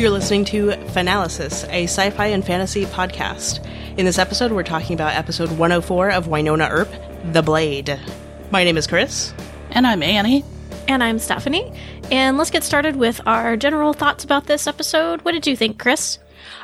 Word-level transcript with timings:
You're 0.00 0.08
listening 0.08 0.46
to 0.46 0.68
Finalysis, 0.94 1.68
a 1.68 1.84
sci 1.84 2.08
fi 2.08 2.28
and 2.28 2.42
fantasy 2.42 2.86
podcast. 2.86 3.62
In 3.98 4.06
this 4.06 4.16
episode, 4.16 4.50
we're 4.50 4.62
talking 4.62 4.94
about 4.94 5.14
episode 5.14 5.50
104 5.50 6.12
of 6.12 6.26
Wynonna 6.26 6.70
Earp, 6.70 6.88
The 7.34 7.42
Blade. 7.42 8.00
My 8.50 8.64
name 8.64 8.78
is 8.78 8.86
Chris. 8.86 9.34
And 9.72 9.86
I'm 9.86 10.02
Annie. 10.02 10.42
And 10.88 11.04
I'm 11.04 11.18
Stephanie. 11.18 11.70
And 12.10 12.38
let's 12.38 12.48
get 12.48 12.64
started 12.64 12.96
with 12.96 13.20
our 13.26 13.58
general 13.58 13.92
thoughts 13.92 14.24
about 14.24 14.46
this 14.46 14.66
episode. 14.66 15.20
What 15.20 15.32
did 15.32 15.46
you 15.46 15.54
think, 15.54 15.78
Chris? 15.78 16.18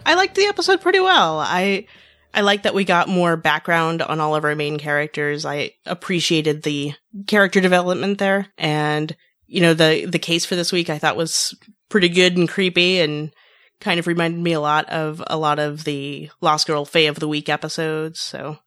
I 0.07 0.15
liked 0.15 0.35
the 0.35 0.47
episode 0.47 0.81
pretty 0.81 1.01
well. 1.01 1.39
I 1.39 1.89
I 2.33 2.41
like 2.41 2.63
that 2.63 2.73
we 2.73 2.85
got 2.85 3.07
more 3.07 3.37
background 3.37 4.01
on 4.01 4.19
all 4.19 4.35
of 4.35 4.45
our 4.45 4.55
main 4.55 4.79
characters. 4.79 5.45
I 5.45 5.73
appreciated 5.85 6.63
the 6.63 6.95
character 7.27 7.61
development 7.61 8.17
there 8.17 8.47
and 8.57 9.15
you 9.47 9.61
know 9.61 9.75
the 9.75 10.07
the 10.07 10.19
case 10.19 10.45
for 10.45 10.57
this 10.57 10.73
week 10.73 10.91
I 10.91 10.99
thought 10.99 11.17
was 11.17 11.57
pretty 11.89 12.09
good 12.09 12.37
and 12.37 12.49
creepy 12.49 13.01
and 13.01 13.33
kind 13.81 14.01
of 14.01 14.07
reminded 14.07 14.41
me 14.41 14.53
a 14.53 14.61
lot 14.61 14.89
of 14.89 15.23
a 15.27 15.37
lot 15.37 15.59
of 15.59 15.85
the 15.85 16.31
Lost 16.41 16.67
Girl 16.67 16.85
Fae 16.85 17.01
of 17.01 17.21
the 17.21 17.29
Week 17.29 17.49
episodes. 17.49 18.21
So 18.21 18.59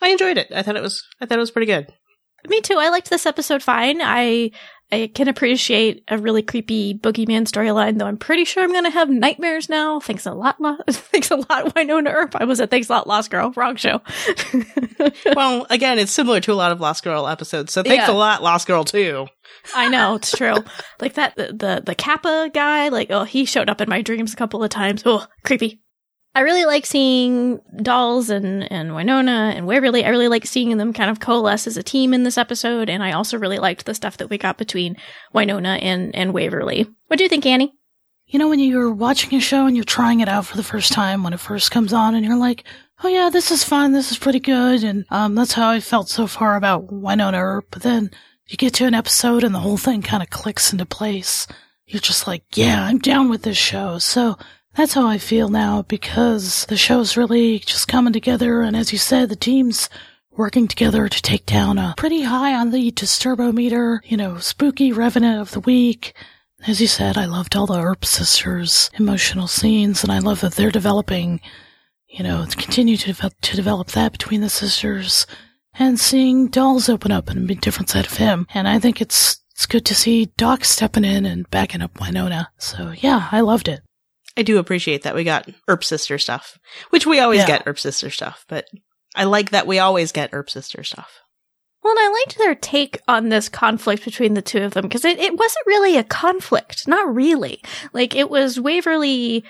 I 0.00 0.08
enjoyed 0.08 0.38
it. 0.38 0.50
I 0.54 0.62
thought 0.62 0.76
it 0.76 0.82
was 0.82 1.02
I 1.20 1.26
thought 1.26 1.38
it 1.38 1.40
was 1.40 1.50
pretty 1.50 1.66
good. 1.66 1.92
Me 2.48 2.60
too. 2.60 2.76
I 2.78 2.90
liked 2.90 3.10
this 3.10 3.26
episode 3.26 3.62
fine. 3.62 4.00
I 4.02 4.50
I 4.94 5.06
can 5.08 5.28
appreciate 5.28 6.04
a 6.08 6.18
really 6.18 6.42
creepy 6.42 6.94
boogeyman 6.94 7.42
storyline, 7.46 7.98
though 7.98 8.06
I'm 8.06 8.16
pretty 8.16 8.44
sure 8.44 8.62
I'm 8.62 8.72
going 8.72 8.84
to 8.84 8.90
have 8.90 9.10
nightmares 9.10 9.68
now. 9.68 9.98
Thanks 10.00 10.24
a 10.26 10.32
lot, 10.32 10.60
lo- 10.60 10.78
thanks 10.90 11.30
a 11.30 11.36
lot, 11.36 11.74
Wynonna 11.74 12.12
Earp. 12.12 12.36
I 12.36 12.44
was 12.44 12.60
at 12.60 12.70
Thanks 12.70 12.88
a 12.88 12.92
Lot, 12.92 13.06
Lost 13.06 13.30
Girl. 13.30 13.52
Wrong 13.56 13.76
show. 13.76 14.00
well, 15.34 15.66
again, 15.70 15.98
it's 15.98 16.12
similar 16.12 16.40
to 16.40 16.52
a 16.52 16.54
lot 16.54 16.72
of 16.72 16.80
Lost 16.80 17.04
Girl 17.04 17.26
episodes, 17.28 17.72
so 17.72 17.82
thanks 17.82 18.06
Yeah. 18.08 18.14
a 18.14 18.16
lot, 18.16 18.42
Lost 18.42 18.66
Girl 18.66 18.84
too. 18.84 19.26
I 19.74 19.88
know 19.88 20.14
it's 20.16 20.30
true. 20.36 20.56
like 21.00 21.14
that, 21.14 21.36
the, 21.36 21.46
the 21.52 21.82
the 21.86 21.94
Kappa 21.94 22.50
guy. 22.52 22.88
Like, 22.88 23.10
oh, 23.10 23.24
he 23.24 23.44
showed 23.44 23.68
up 23.68 23.80
in 23.80 23.88
my 23.88 24.02
dreams 24.02 24.32
a 24.32 24.36
couple 24.36 24.62
of 24.62 24.70
times. 24.70 25.02
Oh, 25.06 25.26
creepy. 25.44 25.80
I 26.36 26.40
really 26.40 26.64
like 26.64 26.84
seeing 26.84 27.60
Dolls 27.76 28.28
and 28.28 28.70
and 28.72 28.90
Wynonna 28.90 29.54
and 29.54 29.66
Waverly. 29.66 30.04
I 30.04 30.08
really 30.08 30.28
like 30.28 30.46
seeing 30.46 30.76
them 30.76 30.92
kind 30.92 31.10
of 31.10 31.20
coalesce 31.20 31.66
as 31.66 31.76
a 31.76 31.82
team 31.82 32.12
in 32.12 32.24
this 32.24 32.38
episode, 32.38 32.90
and 32.90 33.02
I 33.02 33.12
also 33.12 33.38
really 33.38 33.58
liked 33.58 33.86
the 33.86 33.94
stuff 33.94 34.16
that 34.16 34.30
we 34.30 34.38
got 34.38 34.58
between 34.58 34.96
Wynonna 35.34 35.80
and 35.80 36.14
and 36.14 36.32
Waverly. 36.32 36.88
What 37.06 37.18
do 37.18 37.22
you 37.22 37.28
think, 37.28 37.46
Annie? 37.46 37.74
You 38.26 38.38
know, 38.38 38.48
when 38.48 38.58
you're 38.58 38.92
watching 38.92 39.36
a 39.36 39.40
show 39.40 39.66
and 39.66 39.76
you're 39.76 39.84
trying 39.84 40.20
it 40.20 40.28
out 40.28 40.46
for 40.46 40.56
the 40.56 40.62
first 40.64 40.92
time 40.92 41.22
when 41.22 41.34
it 41.34 41.40
first 41.40 41.70
comes 41.70 41.92
on 41.92 42.14
and 42.14 42.24
you're 42.24 42.36
like, 42.36 42.64
oh 43.04 43.08
yeah, 43.08 43.30
this 43.30 43.50
is 43.50 43.62
fun, 43.62 43.92
this 43.92 44.10
is 44.10 44.18
pretty 44.18 44.40
good. 44.40 44.82
And, 44.82 45.04
um, 45.10 45.34
that's 45.34 45.52
how 45.52 45.68
I 45.68 45.78
felt 45.78 46.08
so 46.08 46.26
far 46.26 46.56
about 46.56 46.88
Wynonna. 46.88 47.60
But 47.70 47.82
then 47.82 48.10
you 48.46 48.56
get 48.56 48.74
to 48.74 48.86
an 48.86 48.94
episode 48.94 49.44
and 49.44 49.54
the 49.54 49.60
whole 49.60 49.76
thing 49.76 50.02
kind 50.02 50.22
of 50.22 50.30
clicks 50.30 50.72
into 50.72 50.86
place. 50.86 51.46
You're 51.86 52.00
just 52.00 52.26
like, 52.26 52.44
yeah, 52.56 52.82
I'm 52.82 52.98
down 52.98 53.28
with 53.28 53.42
this 53.42 53.58
show. 53.58 53.98
So 53.98 54.36
that's 54.74 54.94
how 54.94 55.06
I 55.06 55.18
feel 55.18 55.48
now 55.48 55.82
because 55.82 56.66
the 56.66 56.76
show's 56.76 57.16
really 57.16 57.60
just 57.60 57.88
coming 57.88 58.12
together. 58.12 58.62
And 58.62 58.76
as 58.76 58.92
you 58.92 58.98
said, 58.98 59.28
the 59.28 59.36
team's 59.36 59.88
working 60.36 60.66
together 60.66 61.08
to 61.08 61.22
take 61.22 61.46
down 61.46 61.78
a 61.78 61.94
pretty 61.96 62.22
high 62.22 62.54
on 62.54 62.70
the 62.70 62.90
disturbometer, 62.90 64.00
you 64.04 64.16
know, 64.16 64.38
spooky 64.38 64.92
revenant 64.92 65.40
of 65.40 65.52
the 65.52 65.60
week. 65.60 66.14
As 66.66 66.80
you 66.80 66.86
said, 66.86 67.16
I 67.16 67.26
loved 67.26 67.54
all 67.54 67.66
the 67.66 67.80
Earp 67.80 68.04
sisters' 68.04 68.90
emotional 68.98 69.46
scenes, 69.46 70.02
and 70.02 70.10
I 70.10 70.18
love 70.18 70.40
that 70.40 70.54
they're 70.54 70.70
developing, 70.70 71.40
you 72.08 72.24
know, 72.24 72.46
to 72.46 72.56
continue 72.56 72.96
to 72.96 73.06
develop, 73.06 73.34
to 73.42 73.56
develop 73.56 73.88
that 73.88 74.12
between 74.12 74.40
the 74.40 74.48
sisters, 74.48 75.26
and 75.74 76.00
seeing 76.00 76.48
Dolls 76.48 76.88
open 76.88 77.12
up 77.12 77.28
and 77.28 77.48
a 77.50 77.54
different 77.54 77.90
side 77.90 78.06
of 78.06 78.16
him. 78.16 78.46
And 78.54 78.66
I 78.66 78.78
think 78.78 79.00
it's 79.00 79.40
it's 79.52 79.66
good 79.66 79.84
to 79.86 79.94
see 79.94 80.32
Doc 80.36 80.64
stepping 80.64 81.04
in 81.04 81.24
and 81.26 81.48
backing 81.50 81.82
up 81.82 81.94
Wynonna. 81.94 82.48
So 82.58 82.92
yeah, 82.96 83.28
I 83.30 83.40
loved 83.40 83.68
it. 83.68 83.82
I 84.36 84.42
do 84.42 84.58
appreciate 84.58 85.02
that 85.02 85.14
we 85.14 85.24
got 85.24 85.48
Earp 85.68 85.84
Sister 85.84 86.18
stuff, 86.18 86.58
which 86.90 87.06
we 87.06 87.20
always 87.20 87.40
Yeah. 87.40 87.46
get 87.46 87.62
Earp 87.66 87.78
Sister 87.78 88.10
stuff, 88.10 88.44
but 88.48 88.66
I 89.14 89.24
like 89.24 89.50
that 89.50 89.66
we 89.66 89.78
always 89.78 90.10
get 90.12 90.30
Earp 90.32 90.50
Sister 90.50 90.82
stuff. 90.82 91.20
Well, 91.82 91.92
and 91.92 92.00
I 92.00 92.08
liked 92.08 92.38
their 92.38 92.54
take 92.54 92.98
on 93.06 93.28
this 93.28 93.48
conflict 93.50 94.04
between 94.04 94.32
the 94.34 94.42
two 94.42 94.62
of 94.62 94.72
them 94.72 94.84
because 94.84 95.04
it, 95.04 95.18
it 95.18 95.36
wasn't 95.36 95.66
really 95.66 95.96
a 95.98 96.02
conflict. 96.04 96.88
Not 96.88 97.14
really. 97.14 97.60
Like, 97.92 98.16
it 98.16 98.30
was 98.30 98.58
Waverly 98.58 99.44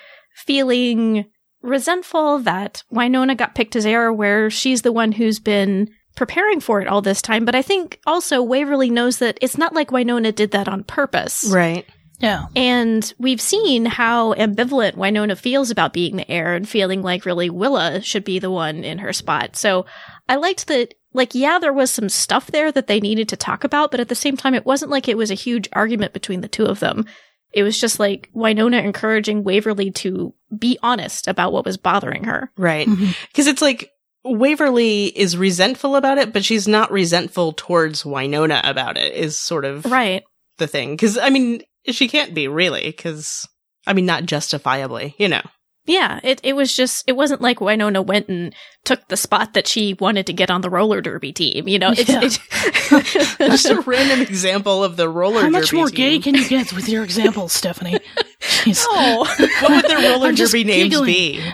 feeling 0.44 1.26
resentful 1.62 2.40
that 2.40 2.82
Wynonna 2.92 3.36
got 3.36 3.54
picked 3.54 3.76
as 3.76 3.86
heir, 3.86 4.12
where 4.12 4.50
she's 4.50 4.82
the 4.82 4.92
one 4.92 5.12
who's 5.12 5.38
been 5.40 5.88
preparing 6.16 6.60
for 6.60 6.80
it 6.80 6.88
all 6.88 7.00
this 7.02 7.22
time. 7.22 7.44
But 7.44 7.54
I 7.54 7.62
think 7.62 8.00
also 8.06 8.42
Waverly 8.42 8.90
knows 8.90 9.18
that 9.18 9.38
it's 9.40 9.56
not 9.56 9.72
like 9.72 9.88
Wynonna 9.90 10.34
did 10.34 10.50
that 10.50 10.68
on 10.68 10.84
purpose. 10.84 11.48
Right. 11.50 11.86
Yeah. 12.20 12.44
And 12.54 13.12
we've 13.18 13.40
seen 13.40 13.86
how 13.86 14.34
ambivalent 14.34 14.94
Wynonna 14.94 15.36
feels 15.36 15.70
about 15.70 15.92
being 15.92 16.16
the 16.16 16.30
heir 16.30 16.54
and 16.54 16.68
feeling 16.68 17.02
like 17.02 17.26
really 17.26 17.50
Willa 17.50 18.00
should 18.00 18.24
be 18.24 18.38
the 18.38 18.50
one 18.50 18.84
in 18.84 18.98
her 18.98 19.12
spot. 19.12 19.56
So 19.56 19.84
I 20.28 20.36
liked 20.36 20.68
that, 20.68 20.94
like, 21.12 21.34
yeah, 21.34 21.58
there 21.58 21.72
was 21.72 21.90
some 21.90 22.08
stuff 22.08 22.46
there 22.50 22.72
that 22.72 22.86
they 22.86 23.00
needed 23.00 23.28
to 23.30 23.36
talk 23.36 23.64
about, 23.64 23.90
but 23.90 24.00
at 24.00 24.08
the 24.08 24.14
same 24.14 24.36
time, 24.36 24.54
it 24.54 24.64
wasn't 24.64 24.90
like 24.90 25.08
it 25.08 25.16
was 25.16 25.30
a 25.30 25.34
huge 25.34 25.68
argument 25.72 26.12
between 26.12 26.40
the 26.40 26.48
two 26.48 26.64
of 26.66 26.80
them. 26.80 27.04
It 27.52 27.62
was 27.62 27.80
just 27.80 28.00
like 28.00 28.30
Wynonna 28.34 28.82
encouraging 28.82 29.44
Waverly 29.44 29.90
to 29.92 30.34
be 30.56 30.78
honest 30.82 31.28
about 31.28 31.52
what 31.52 31.64
was 31.64 31.76
bothering 31.76 32.24
her. 32.24 32.50
Right. 32.56 32.86
Mm-hmm. 32.88 33.10
Because 33.28 33.46
it's 33.46 33.62
like 33.62 33.90
Waverly 34.24 35.06
is 35.06 35.36
resentful 35.36 35.96
about 35.96 36.18
it, 36.18 36.32
but 36.32 36.44
she's 36.44 36.66
not 36.66 36.90
resentful 36.90 37.52
towards 37.52 38.02
Wynonna 38.02 38.60
about 38.68 38.96
it, 38.96 39.14
is 39.14 39.38
sort 39.38 39.64
of 39.64 39.84
Right. 39.84 40.24
the 40.58 40.66
thing. 40.66 40.92
Because, 40.92 41.18
I 41.18 41.30
mean, 41.30 41.62
she 41.90 42.08
can't 42.08 42.34
be 42.34 42.48
really, 42.48 42.84
because, 42.86 43.46
I 43.86 43.92
mean, 43.92 44.06
not 44.06 44.24
justifiably, 44.26 45.14
you 45.18 45.28
know. 45.28 45.42
Yeah, 45.86 46.18
it, 46.24 46.40
it 46.42 46.56
was 46.56 46.74
just, 46.74 47.04
it 47.06 47.12
wasn't 47.12 47.42
like 47.42 47.58
Wynonna 47.58 48.06
went 48.06 48.28
and 48.30 48.54
took 48.84 49.06
the 49.08 49.18
spot 49.18 49.52
that 49.52 49.66
she 49.66 49.92
wanted 49.92 50.26
to 50.28 50.32
get 50.32 50.50
on 50.50 50.62
the 50.62 50.70
roller 50.70 51.02
derby 51.02 51.30
team. 51.34 51.68
You 51.68 51.78
know, 51.78 51.92
it's, 51.94 52.08
Yeah. 52.08 52.20
it, 52.22 53.38
Just 53.50 53.66
a 53.68 53.80
random 53.86 54.22
example 54.22 54.82
of 54.82 54.96
the 54.96 55.10
roller 55.10 55.42
How 55.42 55.50
much 55.50 55.74
more 55.74 55.88
team. 55.88 55.94
gay 55.96 56.18
can 56.20 56.34
you 56.36 56.48
get 56.48 56.72
with 56.72 56.88
your 56.88 57.04
examples, 57.04 57.52
Stephanie? 57.60 57.98
Jeez. 58.40 58.82
oh. 58.88 59.26
What 59.60 59.70
would 59.72 59.84
their 59.84 60.10
roller 60.12 60.28
I'm 60.28 60.34
derby 60.36 60.64
names 60.64 60.88
giggling. 60.88 61.06
be? 61.06 61.50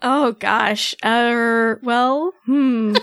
Oh 0.00 0.32
gosh. 0.32 0.94
Uh, 1.02 1.74
well, 1.82 2.32
hmm. 2.46 2.94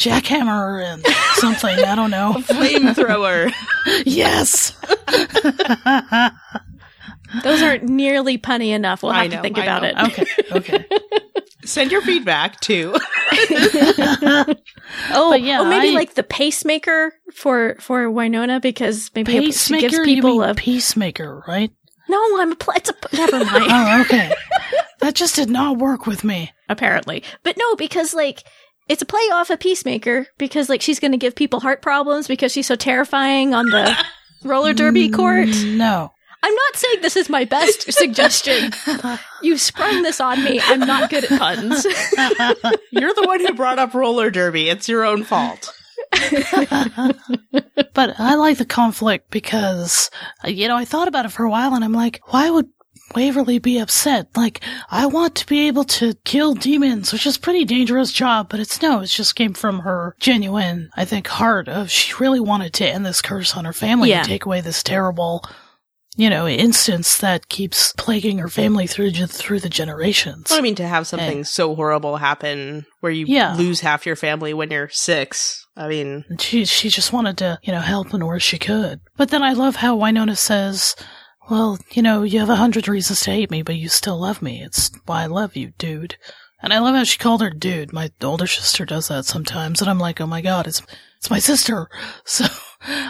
Jackhammer 0.00 0.82
and 0.82 1.06
something, 1.34 1.78
I 1.78 1.94
don't 1.94 2.10
know. 2.10 2.32
Flamethrower. 2.38 3.52
Yes. 4.06 4.72
Those 7.44 7.62
aren't 7.62 7.84
nearly 7.84 8.36
punny 8.38 8.70
enough. 8.74 9.02
We'll 9.02 9.12
I 9.12 9.22
have 9.22 9.30
know, 9.30 9.36
to 9.36 9.42
think 9.42 9.58
I 9.58 9.62
about 9.62 9.82
know. 9.82 9.88
it. 9.88 9.96
Okay. 10.08 10.26
Okay. 10.52 10.84
Send 11.64 11.92
your 11.92 12.02
feedback 12.02 12.58
to. 12.60 12.94
Oh, 15.12 15.30
But 15.30 15.42
yeah, 15.42 15.60
oh, 15.60 15.64
maybe 15.68 15.88
I- 15.90 15.92
like 15.92 16.14
the 16.14 16.22
pacemaker 16.24 17.12
for 17.34 17.76
for 17.80 18.08
Wynonna 18.08 18.60
because 18.60 19.10
maybe 19.14 19.32
it- 19.36 19.40
she 19.40 19.46
gives 19.46 19.68
Pacemaker, 19.68 19.96
you 20.04 20.16
people 20.16 20.40
mean 20.40 20.50
a. 20.50 20.54
peacemaker, 20.54 21.42
right? 21.46 21.70
no, 22.08 22.40
I'm 22.40 22.52
a. 22.52 22.56
Pl- 22.56 22.74
it's 22.76 22.90
a. 22.90 22.94
Never 23.16 23.44
mind. 23.44 23.64
Oh, 23.70 24.00
okay. 24.02 24.32
that 25.00 25.14
just 25.14 25.36
did 25.36 25.48
not 25.48 25.78
work 25.78 26.06
with 26.06 26.24
me. 26.24 26.50
apparently, 26.68 27.22
but 27.44 27.56
no, 27.56 27.76
because 27.76 28.12
like. 28.14 28.42
It's 28.90 29.02
a 29.02 29.06
play 29.06 29.20
off 29.32 29.50
of 29.50 29.60
Peacemaker 29.60 30.26
because 30.36 30.68
like 30.68 30.82
she's 30.82 30.98
going 30.98 31.12
to 31.12 31.16
give 31.16 31.36
people 31.36 31.60
heart 31.60 31.80
problems 31.80 32.26
because 32.26 32.50
she's 32.50 32.66
so 32.66 32.74
terrifying 32.74 33.54
on 33.54 33.66
the 33.66 33.96
roller 34.42 34.72
derby 34.72 35.08
mm, 35.08 35.14
court. 35.14 35.48
No. 35.64 36.12
I'm 36.42 36.54
not 36.54 36.76
saying 36.76 36.96
this 37.00 37.14
is 37.14 37.30
my 37.30 37.44
best 37.44 37.92
suggestion. 37.92 38.72
You 39.42 39.58
sprung 39.58 40.02
this 40.02 40.20
on 40.20 40.42
me. 40.42 40.60
I'm 40.64 40.80
not 40.80 41.08
good 41.08 41.22
at 41.22 41.38
puns. 41.38 41.84
You're 42.90 43.14
the 43.14 43.24
one 43.26 43.38
who 43.38 43.54
brought 43.54 43.78
up 43.78 43.94
roller 43.94 44.28
derby. 44.28 44.68
It's 44.68 44.88
your 44.88 45.04
own 45.04 45.22
fault. 45.22 45.72
But 47.94 48.18
I 48.18 48.34
like 48.34 48.58
the 48.58 48.66
conflict 48.66 49.30
because, 49.30 50.10
you 50.44 50.66
know, 50.66 50.76
I 50.76 50.84
thought 50.84 51.06
about 51.06 51.26
it 51.26 51.32
for 51.32 51.44
a 51.44 51.50
while 51.50 51.74
and 51.74 51.84
I'm 51.84 51.92
like, 51.92 52.20
why 52.24 52.50
would 52.50 52.68
Waverly 53.14 53.58
be 53.58 53.78
upset? 53.78 54.28
Like, 54.36 54.60
I 54.90 55.06
want 55.06 55.34
to 55.36 55.46
be 55.46 55.66
able 55.66 55.84
to 55.84 56.14
kill 56.24 56.54
demons, 56.54 57.12
which 57.12 57.26
is 57.26 57.36
a 57.36 57.40
pretty 57.40 57.64
dangerous 57.64 58.12
job, 58.12 58.48
but 58.48 58.60
it's 58.60 58.80
no, 58.80 59.00
it 59.00 59.06
just 59.06 59.34
came 59.34 59.52
from 59.54 59.80
her 59.80 60.14
genuine, 60.20 60.90
I 60.96 61.04
think, 61.04 61.26
heart 61.26 61.68
of 61.68 61.90
she 61.90 62.14
really 62.20 62.40
wanted 62.40 62.72
to 62.74 62.86
end 62.88 63.04
this 63.04 63.20
curse 63.22 63.56
on 63.56 63.64
her 63.64 63.72
family 63.72 64.10
Yeah. 64.10 64.18
and 64.18 64.28
take 64.28 64.44
away 64.46 64.60
this 64.60 64.82
terrible, 64.82 65.44
you 66.16 66.30
know, 66.30 66.46
instance 66.46 67.18
that 67.18 67.48
keeps 67.48 67.92
plaguing 67.94 68.38
her 68.38 68.48
family 68.48 68.86
through, 68.86 69.10
through 69.12 69.60
the 69.60 69.68
generations. 69.68 70.46
Well, 70.50 70.58
I 70.58 70.62
mean, 70.62 70.74
to 70.76 70.86
have 70.86 71.06
something 71.06 71.44
so 71.44 71.74
horrible 71.74 72.16
happen 72.18 72.86
where 73.00 73.12
you 73.12 73.26
Yeah. 73.28 73.54
lose 73.56 73.80
half 73.80 74.06
your 74.06 74.16
family 74.16 74.54
when 74.54 74.70
you're 74.70 74.88
six. 74.90 75.66
I 75.76 75.88
mean, 75.88 76.24
she 76.38 76.64
she 76.66 76.90
just 76.90 77.12
wanted 77.12 77.38
to, 77.38 77.58
you 77.62 77.72
know, 77.72 77.80
help 77.80 78.12
in 78.12 78.26
where 78.26 78.40
she 78.40 78.58
could. 78.58 79.00
But 79.16 79.30
then 79.30 79.42
I 79.42 79.52
love 79.54 79.76
how 79.76 79.96
Wynonna 79.96 80.36
says, 80.36 80.94
"Well, 81.48 81.78
you 81.92 82.02
know, 82.02 82.22
you 82.22 82.40
have 82.40 82.50
a 82.50 82.56
hundred 82.56 82.88
reasons 82.88 83.20
to 83.22 83.30
hate 83.30 83.50
me, 83.50 83.62
but 83.62 83.76
you 83.76 83.88
still 83.88 84.18
love 84.18 84.42
me. 84.42 84.62
It's 84.62 84.90
why 85.06 85.22
I 85.22 85.26
love 85.26 85.56
you, 85.56 85.72
dude." 85.78 86.16
And 86.62 86.74
I 86.74 86.78
love 86.78 86.94
how 86.94 87.04
she 87.04 87.18
called 87.18 87.40
her 87.40 87.50
dude. 87.50 87.92
My 87.92 88.10
older 88.22 88.46
sister 88.46 88.84
does 88.84 89.08
that 89.08 89.24
sometimes, 89.24 89.80
and 89.80 89.88
I'm 89.88 89.98
like, 89.98 90.20
"Oh 90.20 90.26
my 90.26 90.42
god, 90.42 90.66
it's 90.66 90.82
it's 91.16 91.30
my 91.30 91.38
sister." 91.38 91.88
So 92.24 92.44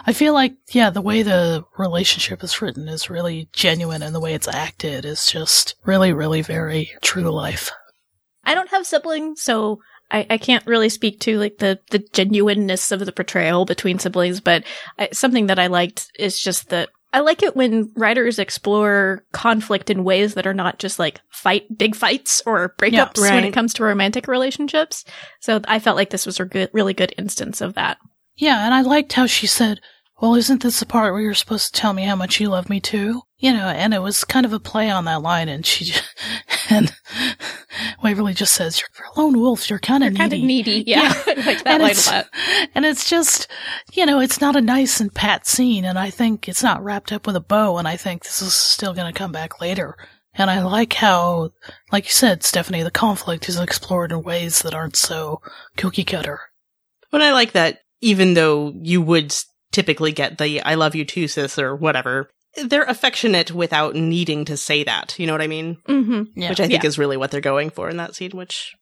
I 0.07 0.13
feel 0.13 0.35
like, 0.35 0.55
yeah, 0.73 0.91
the 0.91 1.01
way 1.01 1.23
the 1.23 1.65
relationship 1.79 2.43
is 2.43 2.61
written 2.61 2.89
is 2.89 3.11
really 3.11 3.49
genuine 3.53 4.03
and 4.03 4.15
the 4.15 4.21
way 4.21 4.35
it's 4.35 4.49
acted 4.49 5.05
is 5.05 5.31
just 5.31 5.77
really, 5.85 6.13
really 6.13 6.43
very 6.43 6.91
true 7.03 7.23
to 7.23 7.31
life. 7.31 7.71
I 8.45 8.55
don't 8.55 8.71
have 8.71 8.87
siblings, 8.87 9.43
so 9.43 9.79
I, 10.11 10.27
I 10.29 10.39
can't 10.39 10.67
really 10.67 10.89
speak 10.89 11.21
to 11.21 11.39
like 11.39 11.59
the, 11.59 11.79
the 11.91 12.01
genuineness 12.13 12.91
of 12.91 13.05
the 13.07 13.13
portrayal 13.13 13.65
between 13.65 13.99
siblings, 13.99 14.41
but 14.41 14.65
I, 14.99 15.11
something 15.13 15.47
that 15.47 15.59
I 15.59 15.69
liked 15.69 16.11
is 16.19 16.41
just 16.41 16.71
that 16.71 16.89
I 17.13 17.21
like 17.21 17.43
it 17.43 17.57
when 17.57 17.93
writers 17.97 18.39
explore 18.39 19.25
conflict 19.33 19.91
in 19.91 20.05
ways 20.05 20.35
that 20.35 20.47
are 20.47 20.55
not 20.55 20.79
just 20.79 20.99
like 20.99 21.21
fight, 21.31 21.77
big 21.77 21.97
fights 21.97 22.43
or 22.47 22.75
breakups 22.79 23.19
Yeah, 23.19 23.35
when 23.35 23.45
it 23.45 23.53
comes 23.53 23.75
to 23.75 23.85
romantic 23.85 24.29
relationships. 24.29 25.05
So 25.41 25.61
I 25.67 25.81
felt 25.81 25.97
like 25.97 26.11
this 26.11 26.27
was 26.27 26.39
a 26.39 26.45
good, 26.45 26.71
really 26.73 26.95
good 26.95 27.13
instance 27.19 27.61
of 27.61 27.75
that. 27.75 27.99
Yeah, 28.37 28.65
and 28.65 28.73
I 28.73 28.83
liked 28.83 29.13
how 29.13 29.27
she 29.27 29.47
said, 29.47 29.81
well, 30.21 30.35
isn't 30.35 30.63
this 30.63 30.81
the 30.81 30.87
part 30.87 31.13
where 31.13 31.23
you're 31.23 31.35
supposed 31.35 31.75
to 31.75 31.81
tell 31.81 31.93
me 31.93 32.03
how 32.05 32.17
much 32.17 32.41
you 32.41 32.49
love 32.49 32.69
me 32.69 32.81
too? 32.81 33.23
You 33.39 33.53
know, 33.55 33.69
and 33.69 33.95
it 33.95 34.01
was 34.03 34.23
kind 34.25 34.45
of 34.45 34.53
a 34.53 34.61
play 34.61 34.91
on 34.91 35.07
that 35.07 35.23
line, 35.23 35.49
and 35.49 35.65
she, 35.65 35.87
just, 35.87 36.05
and 36.71 36.95
Waverly 38.03 38.35
just 38.35 38.53
says, 38.53 38.81
you're 38.81 39.07
a 39.07 39.19
lone 39.21 39.39
wolf, 39.39 39.71
you're 39.71 39.79
kind 39.79 40.05
of 40.05 40.13
You're 40.13 40.19
kind 40.19 40.33
of 40.33 40.41
needy. 40.41 40.85
Yeah. 40.87 41.13
I 41.27 41.33
like 41.35 41.65
that 41.65 41.67
and 41.67 41.83
line 41.83 41.91
it's, 41.93 42.07
a 42.09 42.13
lot. 42.13 42.27
and 42.75 42.85
it's 42.85 43.09
just, 43.09 43.51
you 43.95 44.05
know, 44.05 44.21
it's 44.21 44.41
not 44.43 44.57
a 44.57 44.61
nice 44.61 45.01
and 45.01 45.15
pat 45.15 45.47
scene, 45.47 45.85
and 45.87 45.99
I 45.99 46.11
think 46.11 46.49
it's 46.49 46.63
not 46.63 46.85
wrapped 46.85 47.13
up 47.13 47.27
with 47.27 47.37
a 47.37 47.41
bow, 47.41 47.79
and 47.79 47.89
I 47.89 47.97
think 47.97 48.23
this 48.25 48.43
is 48.43 48.53
still 48.53 48.93
going 48.93 49.11
to 49.11 49.19
come 49.19 49.33
back 49.33 49.61
later. 49.61 49.97
And 50.35 50.51
I 50.51 50.63
like 50.63 50.93
how, 50.93 51.51
like 51.91 52.05
you 52.05 52.13
said, 52.13 52.45
Stephanie, 52.45 52.83
the 52.83 52.91
conflict 52.91 53.49
is 53.49 53.59
explored 53.59 54.13
in 54.13 54.23
ways 54.23 54.63
that 54.63 54.75
aren't 54.75 54.97
so 54.97 55.41
cookie 55.77 56.05
cutter. 56.05 56.41
But 57.11 57.23
I 57.23 57.33
like 57.33 57.53
that 57.53 57.79
even 58.01 58.35
though 58.35 58.73
you 58.81 59.03
would 59.03 59.27
s- 59.27 59.47
typically 59.73 60.13
get 60.13 60.39
the 60.39 60.63
I 60.63 60.75
love 60.75 60.95
you 60.95 61.05
too, 61.05 61.29
sis, 61.29 61.59
or 61.59 61.75
whatever, 61.77 62.29
they're 62.65 62.83
affectionate 62.85 63.53
without 63.53 63.95
needing 63.95 64.45
to 64.47 64.57
say 64.57 64.83
that. 64.85 65.19
You 65.19 65.27
know 65.27 65.33
what 65.35 65.43
I 65.43 65.47
mean? 65.47 65.79
hmm 65.87 66.23
Yeah. 66.35 66.51
Which 66.51 66.61
I 66.61 66.67
think 66.69 66.83
Yeah. 66.83 66.89
is 66.89 66.99
really 66.99 67.17
what 67.17 67.31
they're 67.31 67.41
going 67.41 67.71
for 67.71 67.89
in 67.89 67.97
that 67.99 68.15
scene, 68.15 68.33
which 68.33 68.75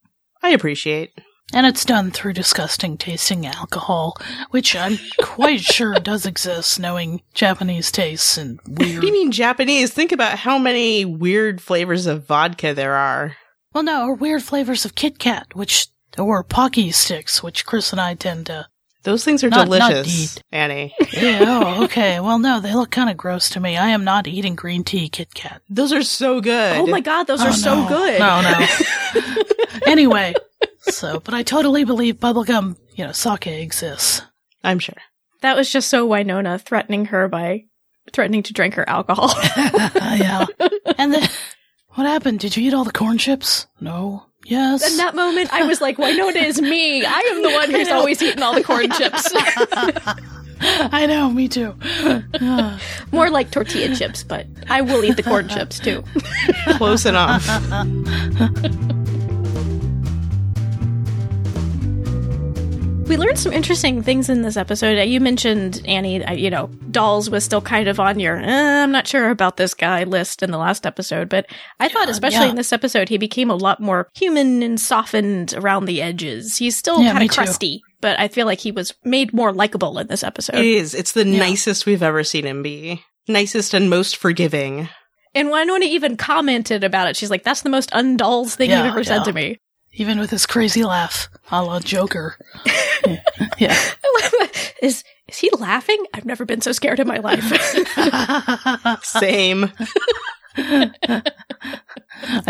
I 0.42 0.50
appreciate. 0.50 1.12
And 1.52 1.66
it's 1.66 1.84
done 1.86 2.10
through 2.10 2.34
disgusting 2.34 2.98
tasting 2.98 3.46
alcohol, 3.46 4.16
which 4.50 4.76
I'm 4.76 4.98
quite 5.22 5.60
sure 5.76 5.94
does 5.94 6.26
exist, 6.26 6.78
knowing 6.78 7.22
Japanese 7.32 7.90
tastes 7.90 8.36
and 8.36 8.60
weird. 8.66 8.96
What 8.96 9.00
do 9.00 9.06
you 9.06 9.12
mean 9.14 9.32
Japanese? 9.32 9.90
Think 9.90 10.12
about 10.12 10.38
how 10.38 10.58
many 10.58 11.06
weird 11.06 11.62
flavors 11.62 12.06
of 12.06 12.26
vodka 12.26 12.74
there 12.74 12.94
are. 12.94 13.36
Well, 13.72 13.82
no, 13.82 14.04
or 14.08 14.14
weird 14.14 14.42
flavors 14.42 14.84
of 14.84 14.94
Kit 14.94 15.18
Kat, 15.18 15.46
which, 15.54 15.88
or 16.18 16.42
Pocky 16.44 16.90
sticks, 16.90 17.42
which 17.42 17.64
Chris 17.64 17.92
and 17.92 18.00
I 18.00 18.14
tend 18.14 18.46
to. 18.46 18.66
Those 19.04 19.24
things 19.24 19.44
are 19.44 19.48
Not- 19.48 19.68
not 19.68 19.90
delicious, 19.90 20.34
deed. 20.34 20.42
Annie. 20.52 20.94
Yeah, 21.12 21.44
oh, 21.46 21.84
okay. 21.84 22.18
Well, 22.20 22.38
no, 22.38 22.60
they 22.60 22.74
look 22.74 22.90
kind 22.90 23.08
of 23.08 23.16
gross 23.16 23.48
to 23.50 23.60
me. 23.60 23.76
I 23.76 23.88
am 23.90 24.04
not 24.04 24.26
eating 24.26 24.54
green 24.56 24.82
tea 24.84 25.08
Kit 25.08 25.32
Kat. 25.34 25.62
Those 25.70 25.92
are 25.92 26.02
so 26.02 26.40
good. 26.40 26.76
Oh 26.78 26.86
my 26.86 27.00
god, 27.00 27.24
those 27.28 27.40
Oh, 27.40 27.46
are 27.48 27.52
so 27.52 27.86
good. 27.88 28.18
No, 28.18 28.40
no. 28.42 28.66
anyway, 29.86 30.34
so, 30.80 31.20
but 31.20 31.32
I 31.34 31.42
totally 31.42 31.84
believe 31.84 32.16
bubblegum, 32.16 32.76
you 32.96 33.04
know, 33.06 33.12
sake 33.12 33.46
exists. 33.46 34.22
I'm 34.64 34.78
sure. 34.80 34.96
That 35.42 35.56
was 35.56 35.70
just 35.70 35.88
so 35.88 36.06
Wynonna 36.08 36.60
threatening 36.60 37.06
her 37.06 37.28
by 37.28 37.66
threatening 38.12 38.42
to 38.44 38.52
drink 38.52 38.74
her 38.74 38.88
alcohol. 38.88 39.32
yeah. 39.56 40.46
And 40.98 41.14
then, 41.14 41.28
what 41.90 42.06
happened? 42.08 42.40
Did 42.40 42.56
you 42.56 42.66
eat 42.66 42.74
all 42.74 42.82
the 42.82 42.90
corn 42.92 43.18
chips? 43.18 43.66
No. 43.80 44.24
Yes. 44.48 44.90
In 44.90 44.96
that 44.96 45.14
moment, 45.14 45.52
I 45.52 45.64
was 45.64 45.82
like, 45.82 45.98
Wynonna 45.98 46.42
is 46.42 46.60
me. 46.60 47.04
I 47.04 47.20
am 47.20 47.42
the 47.42 47.50
one 47.50 47.70
who's 47.70 47.88
always 47.92 48.22
eating 48.22 48.42
all 48.42 48.54
the 48.54 48.64
corn 48.64 48.90
chips. 48.90 49.30
I 50.60 51.06
know, 51.06 51.30
me 51.30 51.48
too. 51.48 51.74
More 53.12 53.30
like 53.30 53.50
tortilla 53.50 53.94
chips, 53.94 54.24
but 54.24 54.46
I 54.68 54.80
will 54.80 55.04
eat 55.04 55.16
the 55.16 55.22
corn 55.22 55.48
chips 55.48 55.78
too. 55.78 56.02
Close 56.78 57.04
enough. 57.06 57.46
We 63.08 63.16
learned 63.16 63.38
some 63.38 63.54
interesting 63.54 64.02
things 64.02 64.28
in 64.28 64.42
this 64.42 64.58
episode. 64.58 64.98
Uh, 64.98 65.02
You 65.02 65.18
mentioned 65.18 65.80
Annie, 65.86 66.22
uh, 66.22 66.32
you 66.34 66.50
know, 66.50 66.66
Dolls 66.90 67.30
was 67.30 67.42
still 67.42 67.62
kind 67.62 67.88
of 67.88 67.98
on 67.98 68.20
your, 68.20 68.36
eh, 68.36 68.82
I'm 68.82 68.92
not 68.92 69.06
sure 69.06 69.30
about 69.30 69.56
this 69.56 69.72
guy 69.72 70.04
list 70.04 70.42
in 70.42 70.50
the 70.50 70.58
last 70.58 70.84
episode, 70.84 71.30
but 71.30 71.46
I 71.80 71.88
thought, 71.88 72.10
especially 72.10 72.44
yeah. 72.44 72.50
in 72.50 72.56
this 72.56 72.70
episode, 72.72 73.08
he 73.08 73.16
became 73.16 73.48
a 73.48 73.54
lot 73.56 73.80
more 73.80 74.08
human 74.14 74.62
and 74.62 74.78
softened 74.78 75.54
around 75.54 75.86
the 75.86 76.02
edges. 76.02 76.58
He's 76.58 76.76
still 76.76 77.00
Yeah, 77.00 77.12
kind 77.12 77.24
of 77.24 77.30
too. 77.30 77.34
crusty, 77.34 77.82
but 78.02 78.20
I 78.20 78.28
feel 78.28 78.44
like 78.44 78.60
he 78.60 78.72
was 78.72 78.92
made 79.04 79.32
more 79.32 79.52
likable 79.54 79.98
in 79.98 80.08
this 80.08 80.22
episode. 80.22 80.56
It 80.56 80.66
is. 80.66 80.94
It's 80.94 81.12
the 81.12 81.26
Yeah. 81.26 81.38
nicest 81.38 81.86
we've 81.86 82.02
ever 82.02 82.22
seen 82.24 82.44
him 82.44 82.62
be. 82.62 83.02
Nicest 83.26 83.72
and 83.72 83.88
most 83.88 84.18
forgiving. 84.18 84.90
And 85.34 85.48
Wynonna 85.48 85.82
even 85.84 86.18
commented 86.18 86.84
about 86.84 87.08
it. 87.08 87.16
She's 87.16 87.30
like, 87.30 87.42
that's 87.42 87.62
the 87.62 87.70
most 87.70 87.90
undolls 87.92 88.54
thing 88.54 88.68
Yeah, 88.68 88.84
you've 88.84 88.92
ever 88.92 89.04
said 89.04 89.24
to 89.24 89.32
me. 89.32 89.58
Even 89.92 90.18
with 90.18 90.30
his 90.30 90.46
crazy 90.46 90.84
laugh, 90.84 91.28
a 91.50 91.62
la 91.62 91.80
Joker. 91.80 92.36
yeah. 93.58 93.76
is 94.82 95.02
is 95.28 95.38
he 95.38 95.50
laughing? 95.58 96.04
I've 96.14 96.24
never 96.24 96.44
been 96.44 96.60
so 96.60 96.72
scared 96.72 97.00
in 97.00 97.06
my 97.06 97.18
life. 97.18 97.44
Same. 99.02 99.72
I 100.56 100.92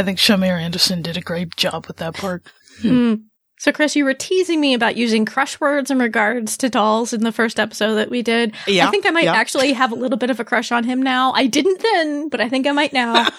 think 0.03 0.19
Shamier 0.19 0.61
Anderson 0.61 1.03
did 1.03 1.17
a 1.17 1.21
great 1.21 1.57
job 1.57 1.87
with 1.87 1.97
that 1.99 2.15
part. 2.15 2.43
Hmm. 2.81 3.15
So, 3.59 3.73
Chris, 3.73 3.97
you 3.97 4.05
were 4.05 4.15
teasing 4.15 4.61
me 4.61 4.73
about 4.73 4.97
using 4.97 5.25
crush 5.25 5.61
words 5.61 5.91
in 5.91 5.99
regards 5.99 6.57
to 6.59 6.69
dolls 6.69 7.13
in 7.13 7.25
the 7.25 7.33
first 7.33 7.59
episode 7.59 7.97
that 7.97 8.09
we 8.09 8.23
did. 8.23 8.55
Yeah. 8.69 8.87
I 8.87 8.91
think 8.93 9.05
I 9.05 9.11
might 9.11 9.25
yeah. 9.25 9.35
actually 9.35 9.73
have 9.73 9.91
a 9.91 9.97
little 9.97 10.17
bit 10.17 10.31
of 10.31 10.39
a 10.39 10.45
crush 10.45 10.71
on 10.71 10.85
him 10.85 11.03
now. 11.03 11.33
I 11.33 11.49
didn't 11.49 11.83
then, 11.83 12.29
but 12.29 12.41
I 12.41 12.49
think 12.49 12.69
I 12.69 12.73
might 12.73 12.93
now. 12.93 13.27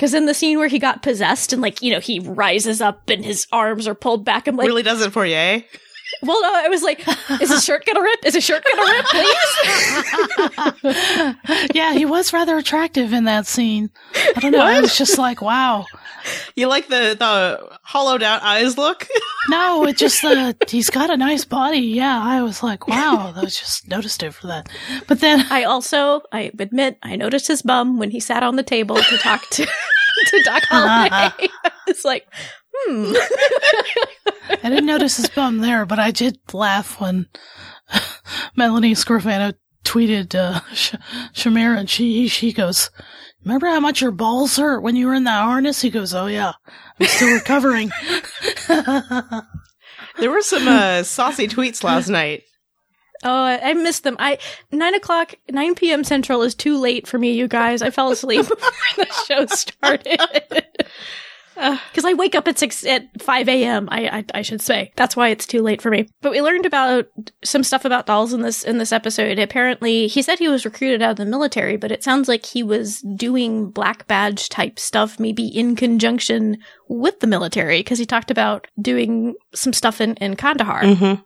Because 0.00 0.14
in 0.14 0.24
the 0.24 0.32
scene 0.32 0.56
where 0.56 0.66
he 0.66 0.78
got 0.78 1.02
possessed 1.02 1.52
and, 1.52 1.60
like, 1.60 1.82
you 1.82 1.92
know, 1.92 2.00
he 2.00 2.20
rises 2.20 2.80
up 2.80 3.10
and 3.10 3.22
his 3.22 3.46
arms 3.52 3.86
are 3.86 3.94
pulled 3.94 4.24
back, 4.24 4.48
I'm 4.48 4.56
like, 4.56 4.66
really 4.66 4.82
does 4.82 5.02
it 5.02 5.12
for 5.12 5.26
you, 5.26 5.34
eh? 5.34 5.60
well, 6.22 6.40
no, 6.40 6.50
I 6.54 6.68
was 6.68 6.82
like, 6.82 7.06
is 7.38 7.50
his 7.50 7.62
shirt 7.62 7.84
gonna 7.84 8.00
rip? 8.00 8.24
Is 8.24 8.32
his 8.32 8.42
shirt 8.42 8.64
gonna 8.64 8.92
rip, 8.92 9.04
please? 11.44 11.68
yeah, 11.74 11.92
he 11.92 12.06
was 12.06 12.32
rather 12.32 12.56
attractive 12.56 13.12
in 13.12 13.24
that 13.24 13.46
scene. 13.46 13.90
I 14.14 14.40
don't 14.40 14.52
know. 14.52 14.60
I 14.60 14.80
was 14.80 14.96
just 14.96 15.18
like, 15.18 15.42
wow. 15.42 15.84
You 16.54 16.68
like 16.68 16.88
the 16.88 17.16
the 17.18 17.78
hollowed 17.82 18.22
out 18.22 18.42
eyes 18.42 18.76
look? 18.76 19.06
No, 19.48 19.84
it's 19.84 19.98
just 19.98 20.24
uh, 20.24 20.52
he's 20.68 20.90
got 20.90 21.10
a 21.10 21.16
nice 21.16 21.44
body. 21.44 21.78
Yeah, 21.78 22.20
I 22.22 22.42
was 22.42 22.62
like, 22.62 22.86
wow. 22.86 23.32
I 23.34 23.40
was 23.40 23.56
just 23.56 23.88
noticed 23.88 24.22
it 24.22 24.34
for 24.34 24.46
that. 24.48 24.68
But 25.06 25.20
then, 25.20 25.46
I 25.50 25.64
also, 25.64 26.22
I 26.32 26.52
admit, 26.58 26.98
I 27.02 27.16
noticed 27.16 27.48
his 27.48 27.62
bum 27.62 27.98
when 27.98 28.10
he 28.10 28.20
sat 28.20 28.42
on 28.42 28.56
the 28.56 28.62
table 28.62 28.96
to 28.96 29.18
talk 29.18 29.48
to, 29.50 29.66
to 30.26 30.42
Doc 30.44 30.62
Holliday. 30.68 31.48
it's 31.86 32.04
like, 32.04 32.26
hmm. 32.74 33.12
I 34.62 34.68
didn't 34.68 34.86
notice 34.86 35.16
his 35.16 35.28
bum 35.30 35.58
there, 35.58 35.86
but 35.86 35.98
I 35.98 36.10
did 36.10 36.38
laugh 36.52 37.00
when 37.00 37.26
Melanie 38.56 38.94
Scrofano 38.94 39.54
tweeted 39.84 40.34
uh, 40.34 40.60
Sh- 40.72 40.94
Shamira, 41.34 41.78
and 41.78 41.90
she 41.90 42.28
she 42.28 42.52
goes, 42.52 42.90
"Remember 43.44 43.66
how 43.66 43.80
much 43.80 44.00
your 44.00 44.10
balls 44.10 44.56
hurt 44.56 44.82
when 44.82 44.96
you 44.96 45.06
were 45.06 45.14
in 45.14 45.24
that 45.24 45.44
harness?" 45.44 45.80
He 45.82 45.90
goes, 45.90 46.14
"Oh 46.14 46.26
yeah, 46.26 46.52
I'm 46.98 47.06
still 47.06 47.32
recovering." 47.34 47.90
There 50.18 50.30
were 50.30 50.42
some 50.42 50.68
uh, 50.68 51.02
saucy 51.02 51.48
tweets 51.48 51.82
last 51.82 52.08
night. 52.08 52.42
Oh, 53.22 53.42
I 53.44 53.70
I 53.70 53.74
missed 53.74 54.04
them. 54.04 54.16
I 54.18 54.38
nine 54.70 54.94
o'clock, 54.94 55.34
nine 55.50 55.74
p.m. 55.74 56.04
Central 56.04 56.42
is 56.42 56.54
too 56.54 56.78
late 56.78 57.06
for 57.06 57.18
me, 57.18 57.32
you 57.32 57.48
guys. 57.48 57.82
I 57.82 57.90
fell 57.90 58.10
asleep 58.10 58.40
before 58.48 58.70
the 58.96 59.06
show 59.26 59.46
started. 59.46 60.20
Because 61.90 62.04
I 62.04 62.14
wake 62.14 62.34
up 62.34 62.48
at 62.48 62.58
six 62.58 62.84
at 62.86 63.08
five 63.20 63.48
a.m. 63.48 63.88
I, 63.90 64.18
I 64.18 64.24
I 64.38 64.42
should 64.42 64.60
say 64.62 64.92
that's 64.96 65.16
why 65.16 65.28
it's 65.28 65.46
too 65.46 65.60
late 65.62 65.82
for 65.82 65.90
me. 65.90 66.08
But 66.22 66.32
we 66.32 66.40
learned 66.40 66.66
about 66.66 67.06
some 67.44 67.62
stuff 67.64 67.84
about 67.84 68.06
dolls 68.06 68.32
in 68.32 68.42
this 68.42 68.62
in 68.64 68.78
this 68.78 68.92
episode. 68.92 69.38
Apparently, 69.38 70.06
he 70.06 70.22
said 70.22 70.38
he 70.38 70.48
was 70.48 70.64
recruited 70.64 71.02
out 71.02 71.12
of 71.12 71.16
the 71.16 71.26
military, 71.26 71.76
but 71.76 71.92
it 71.92 72.02
sounds 72.04 72.28
like 72.28 72.46
he 72.46 72.62
was 72.62 73.00
doing 73.16 73.70
black 73.70 74.06
badge 74.06 74.48
type 74.48 74.78
stuff, 74.78 75.18
maybe 75.20 75.46
in 75.46 75.76
conjunction 75.76 76.58
with 76.88 77.20
the 77.20 77.26
military, 77.26 77.80
because 77.80 77.98
he 77.98 78.06
talked 78.06 78.30
about 78.30 78.66
doing 78.80 79.34
some 79.54 79.72
stuff 79.72 80.00
in 80.00 80.14
in 80.16 80.36
Kandahar. 80.36 80.82
Mm-hmm. 80.82 81.22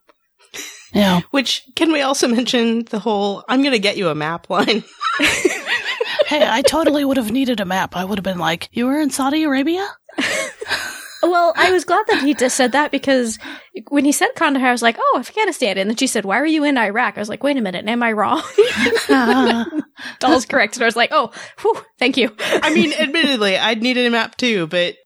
yeah, 0.99 1.21
Which 1.31 1.63
can 1.77 1.93
we 1.93 2.01
also 2.01 2.27
mention 2.29 2.85
the 2.85 2.99
whole 2.99 3.45
"I'm 3.49 3.63
gonna 3.63 3.79
get 3.79 3.97
you 3.97 4.09
a 4.09 4.15
map" 4.15 4.49
line? 4.51 4.83
hey, 6.27 6.47
I 6.49 6.63
totally 6.63 7.05
would 7.05 7.17
have 7.17 7.31
needed 7.31 7.61
a 7.61 7.65
map. 7.65 7.97
I 7.97 8.05
would 8.05 8.19
have 8.19 8.25
been 8.25 8.39
like, 8.39 8.69
"You 8.73 8.87
were 8.87 9.01
in 9.01 9.11
Saudi 9.11 9.45
Arabia." 9.45 9.87
Well, 11.25 11.55
I 11.57 11.71
was 11.73 11.85
glad 11.85 12.07
that 12.09 12.23
he 12.23 12.35
just 12.35 12.57
said 12.57 12.73
that 12.73 12.91
because 12.91 13.39
when 13.89 14.05
he 14.05 14.13
said 14.13 14.35
Kandahar, 14.37 14.69
I 14.69 14.73
was 14.73 14.83
like, 14.83 14.97
oh, 14.99 15.17
Afghanistan. 15.19 15.79
And 15.79 15.89
then 15.89 15.97
she 15.97 16.07
said, 16.07 16.25
why 16.25 16.39
were 16.41 16.47
you 16.47 16.65
in 16.65 16.77
Iraq? 16.77 17.17
I 17.17 17.21
was 17.21 17.29
like, 17.29 17.43
wait 17.43 17.57
a 17.57 17.61
minute, 17.61 17.89
am 17.89 18.03
I 18.03 18.13
wrong? 18.13 18.43
Doll's 20.21 20.47
correct. 20.47 20.77
And 20.77 20.83
I 20.83 20.87
was 20.87 20.97
like, 20.97 21.11
oh, 21.13 21.31
whew, 21.61 21.83
thank 21.99 22.17
you. 22.17 22.35
I 22.39 22.73
mean, 22.75 22.93
admittedly, 22.99 23.57
I'd 23.57 23.83
needed 23.83 24.07
a 24.07 24.11
map 24.11 24.37
too, 24.37 24.67
but 24.67 24.97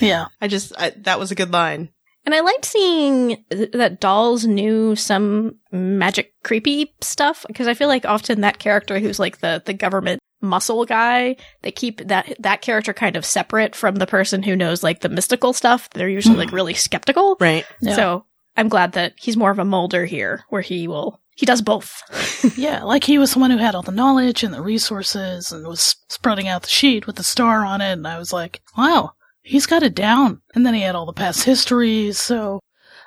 yeah, 0.00 0.26
I 0.40 0.48
just 0.48 0.72
I, 0.78 0.90
that 0.98 1.18
was 1.18 1.30
a 1.30 1.36
good 1.36 1.52
line. 1.52 1.90
And 2.24 2.34
I 2.34 2.40
liked 2.40 2.64
seeing 2.64 3.44
th- 3.50 3.72
that 3.72 4.00
Dolls 4.00 4.46
knew 4.46 4.96
some 4.96 5.56
magic 5.70 6.32
creepy 6.42 6.92
stuff 7.00 7.44
because 7.46 7.68
I 7.68 7.74
feel 7.74 7.88
like 7.88 8.04
often 8.04 8.40
that 8.40 8.58
character 8.58 8.98
who's 8.98 9.18
like 9.18 9.38
the 9.38 9.62
the 9.64 9.72
government 9.72 10.20
muscle 10.40 10.84
guy, 10.84 11.36
they 11.62 11.70
keep 11.70 12.06
that 12.08 12.34
that 12.38 12.62
character 12.62 12.92
kind 12.92 13.16
of 13.16 13.24
separate 13.24 13.74
from 13.74 13.96
the 13.96 14.06
person 14.06 14.42
who 14.42 14.56
knows 14.56 14.82
like 14.82 15.00
the 15.00 15.08
mystical 15.08 15.52
stuff. 15.52 15.90
They're 15.90 16.08
usually 16.08 16.36
like 16.36 16.50
hmm. 16.50 16.56
really 16.56 16.74
skeptical. 16.74 17.36
Right. 17.40 17.64
Yeah. 17.80 17.96
So 17.96 18.24
I'm 18.56 18.68
glad 18.68 18.92
that 18.92 19.14
he's 19.16 19.36
more 19.36 19.50
of 19.50 19.58
a 19.58 19.64
molder 19.64 20.04
here, 20.04 20.44
where 20.48 20.62
he 20.62 20.88
will 20.88 21.20
he 21.38 21.46
does 21.46 21.62
both. 21.62 22.02
Yeah, 22.56 22.84
like 22.84 23.02
he 23.02 23.18
was 23.18 23.34
the 23.34 23.40
one 23.40 23.50
who 23.50 23.58
had 23.58 23.74
all 23.74 23.82
the 23.82 23.90
knowledge 23.90 24.44
and 24.44 24.54
the 24.54 24.62
resources 24.62 25.50
and 25.50 25.66
was 25.66 25.96
spreading 26.08 26.46
out 26.46 26.62
the 26.62 26.68
sheet 26.68 27.06
with 27.06 27.16
the 27.16 27.24
star 27.24 27.64
on 27.64 27.80
it. 27.80 27.92
And 27.92 28.06
I 28.06 28.16
was 28.16 28.32
like, 28.32 28.60
wow, 28.76 29.12
he's 29.42 29.66
got 29.66 29.82
it 29.82 29.94
down. 29.94 30.40
And 30.54 30.64
then 30.64 30.72
he 30.72 30.82
had 30.82 30.94
all 30.94 31.06
the 31.06 31.12
past 31.12 31.42
histories. 31.42 32.18
So 32.18 32.60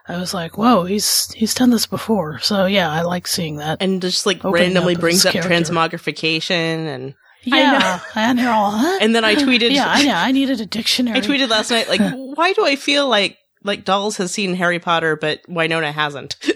I 0.08 0.18
was 0.18 0.34
like, 0.34 0.58
whoa, 0.58 0.84
he's, 0.84 1.32
he's 1.32 1.54
done 1.54 1.70
this 1.70 1.86
before. 1.86 2.40
So 2.40 2.66
yeah, 2.66 2.92
I 2.92 3.04
like 3.04 3.26
seeing 3.26 3.58
that. 3.58 3.82
And 3.82 4.02
just 4.02 4.26
like 4.26 4.44
randomly 4.44 4.96
up 4.96 5.02
brings 5.02 5.26
up 5.26 5.32
character. 5.32 5.54
transmogrification 5.54 6.88
and 6.88 7.16
yeah. 7.44 8.00
And 8.16 8.40
you're 8.40 8.52
all, 8.52 8.72
huh? 8.72 9.00
and 9.02 9.16
then 9.16 9.26
I 9.26 9.36
tweeted 9.36 9.72
yeah, 9.72 9.88
I 9.88 10.04
know. 10.04 10.14
I 10.14 10.32
needed 10.32 10.62
a 10.62 10.66
dictionary. 10.66 11.18
I 11.18 11.22
tweeted 11.22 11.50
last 11.50 11.72
night 11.72 11.90
like 11.90 12.02
why 12.36 12.54
do 12.54 12.66
I 12.66 12.76
feel 12.76 13.08
like 13.08 13.38
like 13.64 13.86
Dolls 13.86 14.18
has 14.18 14.32
seen 14.32 14.56
Harry 14.56 14.80
Potter 14.80 15.16
but 15.16 15.42
Wynonna 15.48 15.92
hasn't? 15.92 16.36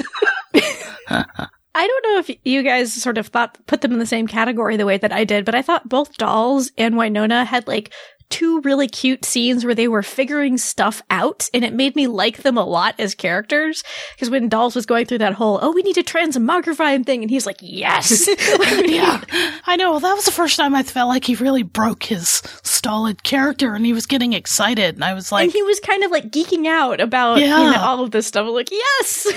I 1.78 1.88
don't 1.88 2.04
know 2.04 2.20
if 2.20 2.32
you 2.46 2.64
guys 2.64 2.94
sort 2.94 3.18
of 3.18 3.28
thought 3.28 3.58
put 3.68 3.82
them 3.82 3.92
in 3.92 4.00
the 4.00 4.06
same 4.06 4.28
category 4.28 4.78
the 4.78 4.86
way 4.86 4.98
that 4.98 5.12
I 5.12 5.26
did, 5.26 5.44
but 5.44 5.56
I 5.56 5.62
thought 5.62 5.90
both 5.90 6.16
Dolls 6.16 6.72
and 6.78 6.96
Wynonna 6.96 7.46
had 7.46 7.68
like 7.68 7.94
two 8.36 8.60
really 8.62 8.88
cute 8.88 9.24
scenes 9.24 9.64
where 9.64 9.74
they 9.76 9.88
were 9.88 10.04
figuring 10.04 10.58
stuff 10.58 11.02
out 11.10 11.50
and 11.54 11.64
it 11.64 11.74
made 11.74 11.96
me 11.96 12.06
like 12.06 12.44
them 12.44 12.58
a 12.58 12.66
lot 12.66 12.94
as 13.00 13.16
characters 13.16 13.82
because 14.14 14.30
when 14.30 14.50
Dolls 14.50 14.76
was 14.76 14.86
going 14.86 15.06
through 15.06 15.20
that 15.20 15.34
whole 15.34 15.58
oh 15.62 15.72
we 15.72 15.82
need 15.84 15.96
to 15.96 16.04
transmogrify 16.04 16.94
him 16.94 17.06
thing 17.06 17.22
and 17.22 17.30
he's 17.30 17.46
like 17.46 17.60
yes 17.62 18.28
yeah, 18.86 19.22
I 19.66 19.76
know. 19.76 20.00
That 20.00 20.14
was 20.14 20.26
the 20.26 20.32
first 20.32 20.58
time 20.58 20.76
I 20.76 20.84
felt 20.84 21.10
like 21.10 21.24
he 21.24 21.36
really 21.36 21.64
broke 21.64 22.04
his 22.04 22.42
stolid 22.64 23.24
character 23.24 23.74
and 23.74 23.86
he 23.86 23.94
was 23.94 24.06
getting 24.06 24.34
excited. 24.34 24.96
And 24.96 25.04
I 25.04 25.14
was 25.14 25.32
like, 25.32 25.46
and 25.46 25.52
he 25.52 25.64
was 25.64 25.80
kind 25.80 26.04
of 26.04 26.12
like 26.12 26.32
geeking 26.32 26.68
out 26.68 27.00
about 27.00 27.40
you 27.40 27.48
know, 27.48 27.76
all 27.78 28.04
of 28.04 28.12
this 28.12 28.28
stuff. 28.28 28.48
I'm 28.48 28.54
like, 28.54 28.72
yes, 28.72 29.28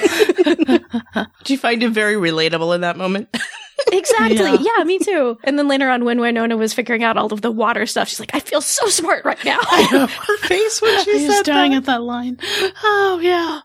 Do 1.44 1.52
you 1.52 1.58
find 1.58 1.82
him 1.82 1.92
very 1.92 2.14
relatable 2.14 2.74
in 2.74 2.80
that 2.82 2.96
moment? 2.96 3.36
Exactly. 3.92 4.36
Yeah. 4.36 4.58
Yeah. 4.78 4.84
me 4.84 4.98
too. 4.98 5.38
And 5.44 5.58
then 5.58 5.68
later 5.68 5.88
on, 5.88 6.04
when 6.04 6.18
Wynonna 6.18 6.58
was 6.58 6.74
figuring 6.74 7.04
out 7.04 7.16
all 7.16 7.32
of 7.32 7.40
the 7.42 7.50
water 7.50 7.86
stuff, 7.86 8.08
she's 8.08 8.20
like, 8.20 8.34
I 8.34 8.40
feel 8.40 8.60
so 8.60 8.86
smart 8.88 9.24
right 9.24 9.42
now. 9.44 9.58
Her 9.62 10.08
face 10.38 10.82
when 10.82 11.04
she 11.04 11.26
said 11.26 11.44
dying 11.44 11.70
that. 11.72 11.78
at 11.78 11.84
that 11.86 12.02
line. 12.02 12.38
Oh 12.82 13.20
yeah, 13.22 13.60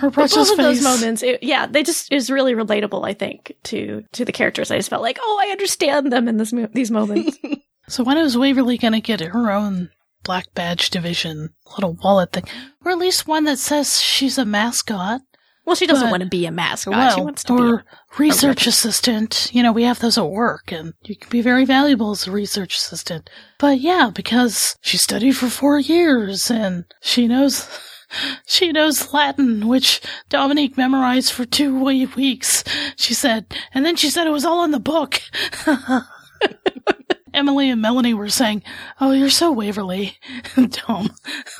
her 0.00 0.10
precious 0.10 0.50
both 0.50 0.50
of 0.52 0.56
those 0.58 0.82
moments, 0.82 1.22
it, 1.22 1.42
yeah, 1.42 1.66
they 1.66 1.82
just 1.82 2.12
is 2.12 2.30
really 2.30 2.54
relatable. 2.54 3.06
I 3.06 3.14
think 3.14 3.52
to 3.64 4.04
to 4.12 4.24
the 4.24 4.32
characters. 4.32 4.70
I 4.70 4.76
just 4.76 4.90
felt 4.90 5.02
like, 5.02 5.18
oh, 5.20 5.38
I 5.42 5.50
understand 5.52 6.12
them 6.12 6.28
in 6.28 6.36
this 6.36 6.52
mo- 6.52 6.68
these 6.72 6.90
moments. 6.90 7.38
So 7.88 8.04
when 8.04 8.16
is 8.16 8.38
Waverly 8.38 8.78
gonna 8.78 9.00
get 9.00 9.20
her 9.20 9.50
own 9.50 9.90
black 10.22 10.54
badge 10.54 10.88
division 10.88 11.50
little 11.74 11.94
wallet 12.02 12.32
thing, 12.32 12.44
or 12.84 12.92
at 12.92 12.96
least 12.98 13.26
one 13.26 13.44
that 13.44 13.58
says 13.58 14.00
she's 14.00 14.38
a 14.38 14.44
mascot? 14.44 15.20
Well, 15.64 15.76
she 15.76 15.86
doesn't 15.86 16.06
But- 16.06 16.10
want 16.10 16.22
to 16.22 16.28
be 16.28 16.44
a 16.46 16.50
mascot. 16.50 17.14
she 17.14 17.20
wants 17.20 17.44
to 17.44 17.52
or 17.52 17.76
be. 17.78 17.84
research 18.18 18.66
assistant. 18.66 19.48
You 19.52 19.62
know, 19.62 19.72
we 19.72 19.84
have 19.84 20.00
those 20.00 20.18
at 20.18 20.28
work, 20.28 20.72
and 20.72 20.92
you 21.04 21.16
can 21.16 21.30
be 21.30 21.40
very 21.40 21.64
valuable 21.64 22.10
as 22.10 22.26
a 22.26 22.30
research 22.32 22.76
assistant. 22.76 23.28
But 23.58 23.80
yeah, 23.80 24.10
because 24.12 24.76
she 24.82 24.96
studied 24.96 25.32
for 25.36 25.48
four 25.48 25.78
years 25.78 26.50
and 26.50 26.84
she 27.00 27.26
knows. 27.28 27.66
She 28.46 28.72
knows 28.72 29.14
Latin, 29.14 29.66
which 29.68 30.02
Dominique 30.28 30.76
memorized 30.76 31.32
for 31.32 31.46
two 31.46 31.82
weeks. 31.82 32.62
She 32.96 33.14
said, 33.14 33.46
and 33.72 33.86
then 33.86 33.96
she 33.96 34.10
said 34.10 34.26
it 34.26 34.30
was 34.32 34.44
all 34.44 34.64
in 34.64 34.70
the 34.70 34.78
book. 34.78 35.22
Emily 37.32 37.70
and 37.70 37.80
Melanie 37.80 38.12
were 38.12 38.28
saying, 38.28 38.62
"Oh, 39.00 39.12
you're 39.12 39.30
so 39.30 39.50
Waverly." 39.50 40.18
Dom 40.86 41.08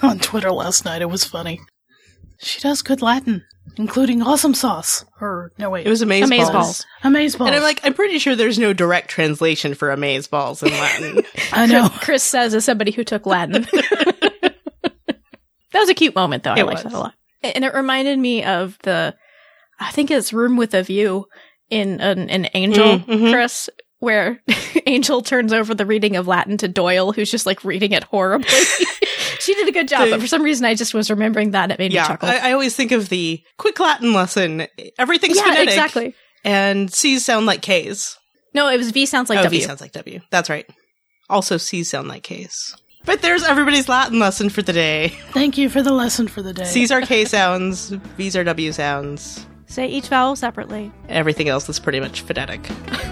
on 0.02 0.18
Twitter 0.18 0.52
last 0.52 0.84
night. 0.84 1.00
It 1.00 1.08
was 1.08 1.24
funny. 1.24 1.58
She 2.38 2.60
does 2.60 2.82
good 2.82 3.00
Latin, 3.00 3.44
including 3.76 4.22
awesome 4.22 4.54
sauce. 4.54 5.04
Or 5.20 5.50
no, 5.58 5.70
wait, 5.70 5.86
It 5.86 5.90
was 5.90 6.02
amaze, 6.02 6.24
Amaze 6.24 6.50
balls. 6.50 6.52
balls. 6.52 6.86
amaze 7.04 7.36
balls. 7.36 7.48
And 7.48 7.56
I'm 7.56 7.62
like, 7.62 7.80
I'm 7.84 7.94
pretty 7.94 8.18
sure 8.18 8.34
there's 8.36 8.58
no 8.58 8.72
direct 8.72 9.08
translation 9.08 9.74
for 9.74 9.90
amaze 9.90 10.26
balls 10.26 10.62
in 10.62 10.70
Latin. 10.70 11.22
I 11.52 11.66
know. 11.66 11.88
Chris 11.88 12.22
says 12.22 12.54
as 12.54 12.64
somebody 12.64 12.90
who 12.90 13.04
took 13.04 13.26
Latin. 13.26 13.66
that 14.42 14.54
was 15.74 15.88
a 15.88 15.94
cute 15.94 16.14
moment, 16.14 16.42
though. 16.44 16.52
I 16.52 16.60
It 16.60 16.66
liked 16.66 16.84
was. 16.84 16.92
that 16.92 16.98
a 16.98 17.00
lot, 17.00 17.14
and 17.42 17.64
it 17.64 17.74
reminded 17.74 18.18
me 18.18 18.44
of 18.44 18.78
the, 18.82 19.14
I 19.80 19.90
think 19.90 20.10
it's 20.10 20.32
Room 20.32 20.56
with 20.56 20.74
a 20.74 20.82
View 20.82 21.26
in 21.70 22.00
an, 22.00 22.28
an 22.28 22.48
Angel, 22.54 22.98
Mm, 22.98 23.04
mhm. 23.06 23.32
Chris, 23.32 23.70
where 24.02 24.42
Angel 24.86 25.22
turns 25.22 25.52
over 25.52 25.74
the 25.74 25.86
reading 25.86 26.16
of 26.16 26.26
Latin 26.26 26.56
to 26.58 26.66
Doyle, 26.66 27.12
who's 27.12 27.30
just 27.30 27.46
like 27.46 27.64
reading 27.64 27.92
it 27.92 28.02
horribly. 28.02 28.48
she 29.38 29.54
did 29.54 29.68
a 29.68 29.72
good 29.72 29.86
job, 29.86 30.06
The- 30.06 30.10
but 30.12 30.20
for 30.20 30.26
some 30.26 30.42
reason, 30.42 30.66
I 30.66 30.74
just 30.74 30.92
was 30.92 31.08
remembering 31.08 31.52
that. 31.52 31.64
and 31.64 31.72
It 31.72 31.78
made 31.78 31.92
me 31.92 31.98
chuckle. 31.98 32.28
I, 32.28 32.48
I 32.48 32.52
always 32.52 32.74
think 32.74 32.90
of 32.90 33.08
the 33.10 33.40
quick 33.58 33.78
Latin 33.78 34.12
lesson. 34.12 34.66
Everything's 34.98 35.36
yeah, 35.36 35.44
phonetic, 35.44 35.68
exactly. 35.68 36.14
and 36.44 36.92
C's 36.92 37.24
sound 37.24 37.46
like 37.46 37.62
K's. 37.62 38.18
No, 38.54 38.68
it 38.68 38.76
was 38.76 38.90
V 38.90 39.06
sounds 39.06 39.30
like 39.30 39.38
oh, 39.38 39.44
W. 39.44 39.60
V 39.60 39.64
sounds 39.64 39.80
like 39.80 39.92
W. 39.92 40.20
That's 40.30 40.50
right. 40.50 40.66
Also, 41.30 41.56
C's 41.56 41.88
sound 41.88 42.08
like 42.08 42.24
K's. 42.24 42.76
But 43.04 43.22
there's 43.22 43.44
everybody's 43.44 43.88
Latin 43.88 44.18
lesson 44.18 44.48
for 44.48 44.62
the 44.62 44.72
day. 44.72 45.12
Thank 45.30 45.56
you 45.56 45.68
for 45.68 45.80
the 45.80 45.92
lesson 45.92 46.26
for 46.26 46.42
the 46.42 46.52
day. 46.52 46.64
C's 46.64 46.90
are 46.90 47.02
K 47.02 47.24
sounds, 47.24 47.90
V's 48.16 48.34
are 48.34 48.42
W 48.44 48.72
sounds. 48.72 49.46
Say 49.66 49.86
each 49.86 50.08
vowel 50.08 50.34
separately. 50.34 50.92
Everything 51.08 51.48
else 51.48 51.68
is 51.68 51.78
pretty 51.78 52.00
much 52.00 52.22
phonetic. 52.22 52.68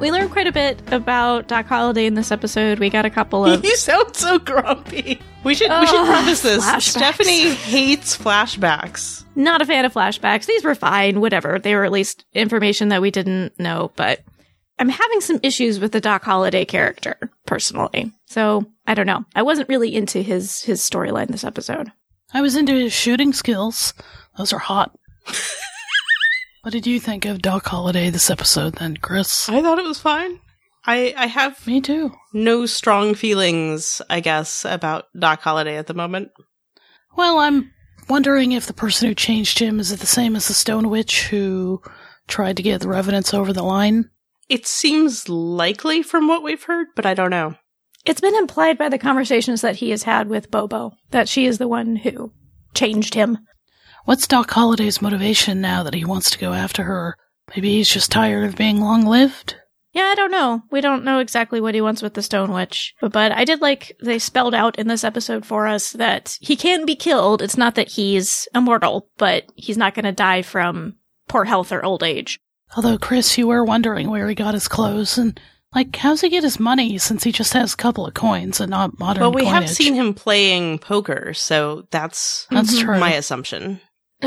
We 0.00 0.10
learned 0.10 0.32
quite 0.32 0.46
a 0.46 0.52
bit 0.52 0.80
about 0.92 1.48
Doc 1.48 1.66
Holliday 1.66 2.04
in 2.04 2.14
this 2.14 2.30
episode. 2.30 2.78
We 2.78 2.90
got 2.90 3.06
a 3.06 3.10
couple 3.10 3.44
of 3.46 3.64
you 3.64 3.76
sound 3.76 4.14
so 4.14 4.38
grumpy. 4.38 5.20
We 5.44 5.54
should 5.54 5.70
we 5.70 5.86
should 5.86 6.00
Ugh, 6.00 6.06
preface 6.06 6.42
this. 6.42 6.64
flashbacks. 6.64 6.82
Stephanie 6.82 7.50
hates 7.54 8.16
flashbacks. 8.16 9.24
Not 9.34 9.62
a 9.62 9.66
fan 9.66 9.84
of 9.84 9.94
flashbacks. 9.94 10.46
These 10.46 10.62
were 10.64 10.74
fine, 10.74 11.20
whatever. 11.20 11.58
They 11.58 11.74
were 11.74 11.84
at 11.84 11.92
least 11.92 12.24
information 12.34 12.88
that 12.90 13.00
we 13.02 13.10
didn't 13.10 13.58
know, 13.58 13.92
but 13.96 14.20
I'm 14.78 14.88
having 14.90 15.20
some 15.20 15.40
issues 15.42 15.78
with 15.80 15.92
the 15.92 16.00
Doc 16.00 16.22
Holliday 16.24 16.64
character, 16.64 17.16
personally. 17.46 18.12
So, 18.26 18.66
I 18.86 18.94
don't 18.94 19.06
know. 19.06 19.24
I 19.34 19.42
wasn't 19.42 19.68
really 19.68 19.94
into 19.94 20.20
his 20.22 20.62
his 20.62 20.82
storyline 20.82 21.28
this 21.28 21.44
episode. 21.44 21.90
I 22.34 22.42
was 22.42 22.56
into 22.56 22.74
his 22.74 22.92
shooting 22.92 23.32
skills. 23.32 23.94
Those 24.36 24.52
are 24.52 24.58
hot. 24.58 24.94
what 26.64 26.72
did 26.72 26.86
you 26.86 26.98
think 26.98 27.24
of 27.24 27.42
Doc 27.42 27.66
Holliday 27.66 28.10
this 28.10 28.30
episode 28.30 28.74
then, 28.76 28.96
Chris? 28.96 29.48
I 29.48 29.62
thought 29.62 29.78
it 29.78 29.84
was 29.84 30.00
fine. 30.00 30.40
I 30.86 31.14
I 31.16 31.26
have 31.26 31.66
Me 31.66 31.80
too. 31.80 32.12
no 32.32 32.66
strong 32.66 33.14
feelings, 33.14 34.02
I 34.10 34.20
guess, 34.20 34.64
about 34.64 35.04
Doc 35.18 35.40
Holliday 35.42 35.76
at 35.76 35.86
the 35.86 35.94
moment. 35.94 36.30
Well, 37.16 37.38
I'm 37.38 37.70
wondering 38.08 38.52
if 38.52 38.66
the 38.66 38.72
person 38.72 39.08
who 39.08 39.14
changed 39.14 39.58
him 39.58 39.78
is 39.78 39.92
it 39.92 40.00
the 40.00 40.06
same 40.06 40.34
as 40.36 40.48
the 40.48 40.54
Stone 40.54 40.90
Witch 40.90 41.28
who 41.28 41.80
tried 42.28 42.56
to 42.56 42.62
get 42.62 42.80
the 42.80 42.88
Revenants 42.88 43.32
over 43.32 43.52
the 43.52 43.62
line? 43.62 44.10
It 44.48 44.66
seems 44.66 45.28
likely 45.28 46.02
from 46.02 46.28
what 46.28 46.42
we've 46.42 46.64
heard, 46.64 46.88
but 46.96 47.06
I 47.06 47.14
don't 47.14 47.30
know. 47.30 47.54
It's 48.04 48.20
been 48.20 48.34
implied 48.34 48.76
by 48.76 48.90
the 48.90 48.98
conversations 48.98 49.62
that 49.62 49.76
he 49.76 49.90
has 49.90 50.02
had 50.02 50.28
with 50.28 50.50
Bobo 50.50 50.92
that 51.10 51.28
she 51.28 51.46
is 51.46 51.56
the 51.58 51.68
one 51.68 51.96
who 51.96 52.32
changed 52.74 53.14
him. 53.14 53.38
What's 54.04 54.26
Doc 54.26 54.50
Holliday's 54.50 55.00
motivation 55.00 55.60
now 55.60 55.82
that 55.82 55.94
he 55.94 56.04
wants 56.04 56.30
to 56.30 56.38
go 56.38 56.52
after 56.52 56.82
her? 56.84 57.16
Maybe 57.54 57.70
he's 57.74 57.88
just 57.88 58.12
tired 58.12 58.44
of 58.44 58.56
being 58.56 58.80
long 58.80 59.06
lived? 59.06 59.56
Yeah, 59.92 60.04
I 60.04 60.14
don't 60.14 60.30
know. 60.30 60.62
We 60.70 60.80
don't 60.80 61.04
know 61.04 61.20
exactly 61.20 61.60
what 61.60 61.74
he 61.74 61.80
wants 61.80 62.02
with 62.02 62.14
the 62.14 62.22
Stone 62.22 62.52
Witch. 62.52 62.94
But 63.00 63.32
I 63.32 63.44
did 63.44 63.60
like 63.60 63.96
they 64.02 64.18
spelled 64.18 64.54
out 64.54 64.78
in 64.78 64.88
this 64.88 65.04
episode 65.04 65.46
for 65.46 65.66
us 65.66 65.92
that 65.92 66.36
he 66.40 66.56
can 66.56 66.84
be 66.84 66.96
killed. 66.96 67.40
It's 67.40 67.56
not 67.56 67.76
that 67.76 67.88
he's 67.92 68.48
immortal, 68.54 69.08
but 69.18 69.44
he's 69.54 69.78
not 69.78 69.94
going 69.94 70.04
to 70.04 70.12
die 70.12 70.42
from 70.42 70.96
poor 71.28 71.44
health 71.44 71.70
or 71.72 71.84
old 71.84 72.02
age. 72.02 72.40
Although, 72.76 72.98
Chris, 72.98 73.38
you 73.38 73.46
were 73.46 73.64
wondering 73.64 74.10
where 74.10 74.28
he 74.28 74.34
got 74.34 74.54
his 74.54 74.66
clothes 74.66 75.16
and, 75.16 75.38
like, 75.74 75.94
how's 75.94 76.22
he 76.22 76.28
get 76.28 76.42
his 76.42 76.58
money 76.58 76.98
since 76.98 77.22
he 77.22 77.30
just 77.30 77.52
has 77.52 77.72
a 77.74 77.76
couple 77.76 78.04
of 78.04 78.14
coins 78.14 78.60
and 78.60 78.70
not 78.70 78.98
modern 78.98 79.22
But 79.22 79.30
we 79.34 79.44
have 79.44 79.70
seen 79.70 79.94
him 79.94 80.12
playing 80.12 80.80
poker, 80.80 81.32
so 81.34 81.86
that's 81.92 82.48
That's 82.50 82.74
Mhm. 82.74 82.80
true. 82.82 82.98
my 82.98 83.12
assumption. 83.12 83.80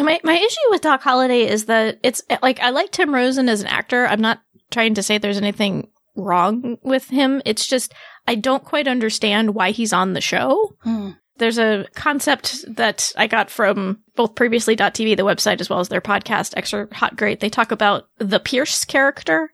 My 0.03 0.19
my 0.23 0.35
issue 0.35 0.69
with 0.69 0.81
Doc 0.81 1.01
Holliday 1.01 1.47
is 1.47 1.65
that 1.65 1.99
it's 2.03 2.21
like 2.41 2.59
I 2.59 2.69
like 2.69 2.91
Tim 2.91 3.13
Rozon 3.13 3.49
as 3.49 3.61
an 3.61 3.67
actor. 3.67 4.07
I'm 4.07 4.21
not 4.21 4.41
trying 4.71 4.93
to 4.95 5.03
say 5.03 5.17
there's 5.17 5.37
anything 5.37 5.89
wrong 6.15 6.77
with 6.83 7.09
him. 7.09 7.41
It's 7.45 7.65
just 7.65 7.93
I 8.27 8.35
don't 8.35 8.63
quite 8.63 8.87
understand 8.87 9.55
why 9.55 9.71
he's 9.71 9.93
on 9.93 10.13
the 10.13 10.21
show. 10.21 10.75
Hmm. 10.81 11.11
There's 11.37 11.59
a 11.59 11.85
concept 11.93 12.65
that 12.75 13.11
I 13.15 13.27
got 13.27 13.51
from 13.51 13.99
both 14.15 14.33
previously.tv, 14.33 15.15
the 15.15 15.23
website, 15.23 15.61
as 15.61 15.69
well 15.69 15.79
as 15.79 15.89
their 15.89 16.01
podcast, 16.01 16.53
Extra 16.57 16.87
Hot 16.95 17.15
Great. 17.15 17.41
They 17.41 17.49
talk 17.49 17.71
about 17.71 18.07
the 18.17 18.39
Pierce 18.39 18.83
character, 18.85 19.53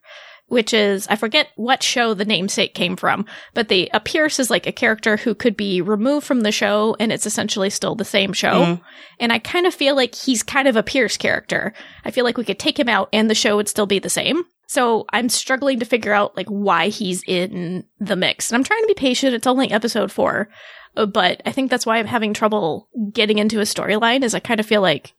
which 0.54 0.74
is 0.74 1.08
I 1.10 1.16
forget 1.16 1.48
what 1.56 1.84
show 1.84 2.14
the 2.14 2.24
namesake 2.26 2.74
came 2.74 2.96
from, 2.96 3.26
but 3.54 3.68
the 3.68 3.92
uh, 3.92 4.00
Pierce 4.00 4.40
is 4.40 4.50
like 4.50 4.68
a 4.68 4.72
character 4.72 5.18
who 5.18 5.36
could 5.36 5.58
be 5.58 5.82
removed 5.82 6.26
from 6.26 6.42
the 6.42 6.52
show 6.52 6.96
and 7.00 7.12
it's 7.12 7.26
essentially 7.26 7.70
still 7.70 7.96
the 7.96 8.06
same 8.06 8.32
show. 8.32 8.54
Mhm. 8.66 8.82
And 9.20 9.34
I 9.34 9.40
kind 9.40 9.66
of 9.66 9.74
feel 9.74 9.96
like 9.96 10.16
he's 10.16 10.44
kind 10.44 10.68
of 10.68 10.76
a 10.76 10.84
Pierce 10.84 11.18
character. 11.18 11.74
I 12.06 12.12
feel 12.12 12.24
like 12.24 12.38
we 12.38 12.46
could 12.46 12.60
take 12.60 12.80
him 12.80 12.88
out 12.90 13.10
and 13.12 13.30
the 13.30 13.36
show 13.36 13.56
would 13.58 13.68
still 13.68 13.86
be 13.88 14.00
the 14.00 14.10
same. 14.10 14.44
So 14.68 15.06
I'm 15.12 15.30
struggling 15.30 15.80
to 15.80 15.86
figure 15.86 16.14
out 16.14 16.38
like 16.38 16.48
why 16.48 16.88
he's 16.88 17.22
in 17.28 17.84
the 18.00 18.16
mix. 18.16 18.50
And 18.50 18.56
I'm 18.58 18.64
trying 18.64 18.82
to 18.84 18.88
be 18.88 18.94
patient. 18.94 19.34
It's 19.36 19.48
only 19.48 19.70
episode 19.72 20.12
four. 20.12 20.50
Uh, 20.96 21.06
But 21.08 21.42
I 21.46 21.52
think 21.52 21.70
that's 21.72 21.86
why 21.86 21.98
I'm 21.98 22.06
having 22.08 22.34
trouble 22.34 22.88
getting 23.12 23.40
into 23.40 23.60
a 23.60 23.64
storyline 23.64 24.24
is 24.24 24.34
I 24.36 24.40
kind 24.40 24.60
of 24.60 24.66
feel 24.66 24.82
like, 24.82 25.14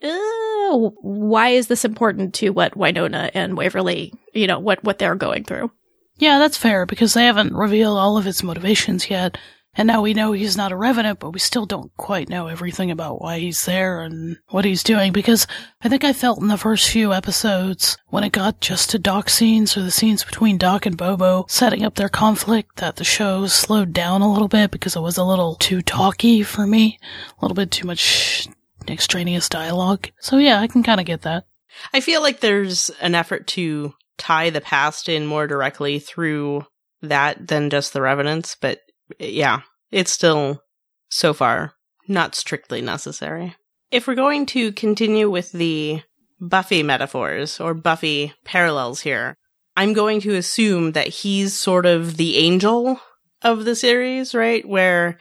why 0.72 1.50
is 1.50 1.68
this 1.68 1.84
important 1.84 2.34
to 2.34 2.50
what 2.50 2.76
Wynonna 2.76 3.30
and 3.34 3.56
Waverly, 3.56 4.12
you 4.32 4.46
know, 4.46 4.58
what, 4.58 4.82
what 4.84 4.98
they're 4.98 5.14
going 5.14 5.44
through? 5.44 5.70
Yeah, 6.16 6.38
that's 6.38 6.56
fair 6.56 6.86
because 6.86 7.14
they 7.14 7.24
haven't 7.24 7.54
revealed 7.54 7.98
all 7.98 8.16
of 8.16 8.24
his 8.24 8.42
motivations 8.42 9.10
yet. 9.10 9.36
And 9.76 9.88
now 9.88 10.02
we 10.02 10.14
know 10.14 10.30
he's 10.30 10.56
not 10.56 10.70
a 10.70 10.76
revenant, 10.76 11.18
but 11.18 11.30
we 11.30 11.40
still 11.40 11.66
don't 11.66 11.90
quite 11.96 12.28
know 12.28 12.46
everything 12.46 12.92
about 12.92 13.20
why 13.20 13.40
he's 13.40 13.64
there 13.64 14.02
and 14.02 14.36
what 14.50 14.64
he's 14.64 14.84
doing 14.84 15.12
because 15.12 15.48
I 15.82 15.88
think 15.88 16.04
I 16.04 16.12
felt 16.12 16.40
in 16.40 16.46
the 16.46 16.56
first 16.56 16.88
few 16.88 17.12
episodes 17.12 17.98
when 18.06 18.22
it 18.22 18.30
got 18.30 18.60
just 18.60 18.90
to 18.90 19.00
Doc 19.00 19.28
scenes 19.28 19.76
or 19.76 19.82
the 19.82 19.90
scenes 19.90 20.22
between 20.22 20.58
Doc 20.58 20.86
and 20.86 20.96
Bobo 20.96 21.44
setting 21.48 21.84
up 21.84 21.96
their 21.96 22.08
conflict 22.08 22.76
that 22.76 22.96
the 22.96 23.04
show 23.04 23.46
slowed 23.46 23.92
down 23.92 24.22
a 24.22 24.32
little 24.32 24.48
bit 24.48 24.70
because 24.70 24.94
it 24.94 25.00
was 25.00 25.16
a 25.16 25.24
little 25.24 25.56
too 25.56 25.82
talky 25.82 26.44
for 26.44 26.68
me. 26.68 27.00
A 27.36 27.44
little 27.44 27.56
bit 27.56 27.72
too 27.72 27.86
much 27.86 28.46
extraneous 28.88 29.48
dialogue. 29.48 30.10
So 30.20 30.38
yeah, 30.38 30.60
I 30.60 30.66
can 30.66 30.82
kind 30.82 31.00
of 31.00 31.06
get 31.06 31.22
that. 31.22 31.44
I 31.92 32.00
feel 32.00 32.22
like 32.22 32.40
there's 32.40 32.90
an 33.00 33.14
effort 33.14 33.46
to 33.48 33.94
tie 34.16 34.50
the 34.50 34.60
past 34.60 35.08
in 35.08 35.26
more 35.26 35.46
directly 35.46 35.98
through 35.98 36.66
that 37.02 37.48
than 37.48 37.70
just 37.70 37.92
the 37.92 38.00
revenants, 38.00 38.56
but 38.60 38.78
yeah, 39.18 39.60
it's 39.90 40.12
still 40.12 40.62
so 41.08 41.34
far 41.34 41.74
not 42.08 42.34
strictly 42.34 42.80
necessary. 42.80 43.54
If 43.90 44.06
we're 44.06 44.14
going 44.14 44.46
to 44.46 44.72
continue 44.72 45.30
with 45.30 45.52
the 45.52 46.02
Buffy 46.40 46.82
metaphors 46.82 47.60
or 47.60 47.74
Buffy 47.74 48.32
parallels 48.44 49.00
here, 49.00 49.36
I'm 49.76 49.92
going 49.92 50.20
to 50.22 50.34
assume 50.34 50.92
that 50.92 51.08
he's 51.08 51.56
sort 51.56 51.86
of 51.86 52.16
the 52.16 52.36
angel 52.38 53.00
of 53.42 53.64
the 53.64 53.74
series, 53.74 54.34
right? 54.34 54.66
Where 54.66 55.18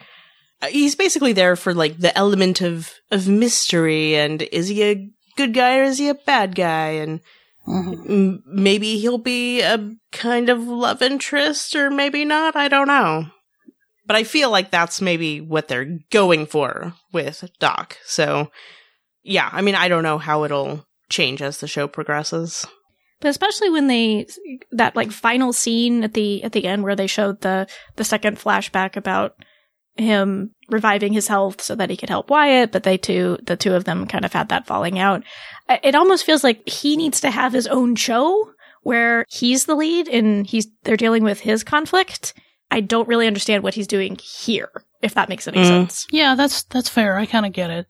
he's 0.70 0.94
basically 0.94 1.32
there 1.32 1.56
for 1.56 1.74
like 1.74 1.98
the 1.98 2.16
element 2.16 2.60
of 2.60 2.92
of 3.10 3.28
mystery 3.28 4.16
and 4.16 4.42
is 4.42 4.68
he 4.68 4.82
a 4.84 5.08
good 5.36 5.52
guy 5.54 5.78
or 5.78 5.82
is 5.84 5.98
he 5.98 6.08
a 6.08 6.14
bad 6.14 6.54
guy 6.54 6.90
and 6.90 7.20
Mhm. 7.66 8.10
M- 8.10 8.42
maybe 8.46 8.98
he'll 8.98 9.16
be 9.16 9.62
a 9.62 9.92
kind 10.12 10.50
of 10.50 10.60
love 10.68 11.00
interest 11.00 11.74
or 11.74 11.88
maybe 11.90 12.24
not. 12.24 12.54
I 12.56 12.68
don't 12.68 12.88
know. 12.88 13.26
But 14.06 14.16
I 14.16 14.24
feel 14.24 14.50
like 14.50 14.70
that's 14.70 15.00
maybe 15.00 15.40
what 15.40 15.68
they're 15.68 15.98
going 16.10 16.44
for 16.44 16.92
with 17.10 17.42
Doc. 17.60 17.96
So, 18.04 18.50
yeah, 19.22 19.48
I 19.50 19.62
mean, 19.62 19.74
I 19.76 19.88
don't 19.88 20.02
know 20.02 20.18
how 20.18 20.44
it'll 20.44 20.84
change 21.08 21.40
as 21.40 21.58
the 21.60 21.66
show 21.66 21.88
progresses. 21.88 22.66
But 23.20 23.28
especially 23.28 23.70
when 23.70 23.86
they 23.86 24.26
that 24.72 24.94
like 24.94 25.10
final 25.10 25.54
scene 25.54 26.04
at 26.04 26.12
the 26.12 26.44
at 26.44 26.52
the 26.52 26.66
end 26.66 26.82
where 26.82 26.96
they 26.96 27.06
showed 27.06 27.40
the 27.40 27.66
the 27.96 28.04
second 28.04 28.36
flashback 28.38 28.94
about 28.94 29.36
him 29.96 30.50
reviving 30.68 31.12
his 31.12 31.28
health 31.28 31.60
so 31.62 31.74
that 31.76 31.90
he 31.90 31.96
could 31.96 32.08
help 32.08 32.30
Wyatt, 32.30 32.72
but 32.72 32.82
they 32.82 32.96
two 32.98 33.38
the 33.44 33.56
two 33.56 33.74
of 33.74 33.84
them 33.84 34.06
kind 34.06 34.24
of 34.24 34.32
had 34.32 34.48
that 34.48 34.66
falling 34.66 34.98
out. 34.98 35.22
It 35.82 35.94
almost 35.94 36.24
feels 36.24 36.42
like 36.44 36.68
he 36.68 36.96
needs 36.96 37.20
to 37.20 37.30
have 37.30 37.52
his 37.52 37.66
own 37.66 37.94
show 37.96 38.50
where 38.82 39.24
he's 39.28 39.64
the 39.66 39.74
lead 39.74 40.08
and 40.08 40.46
he's 40.46 40.66
they're 40.82 40.96
dealing 40.96 41.22
with 41.24 41.40
his 41.40 41.64
conflict. 41.64 42.34
I 42.70 42.80
don't 42.80 43.08
really 43.08 43.26
understand 43.26 43.62
what 43.62 43.74
he's 43.74 43.86
doing 43.86 44.16
here, 44.20 44.70
if 45.00 45.14
that 45.14 45.28
makes 45.28 45.46
any 45.46 45.58
Mm. 45.58 45.66
sense. 45.68 46.06
Yeah, 46.10 46.34
that's 46.34 46.64
that's 46.64 46.88
fair. 46.88 47.16
I 47.16 47.26
kind 47.26 47.46
of 47.46 47.52
get 47.52 47.70
it. 47.70 47.86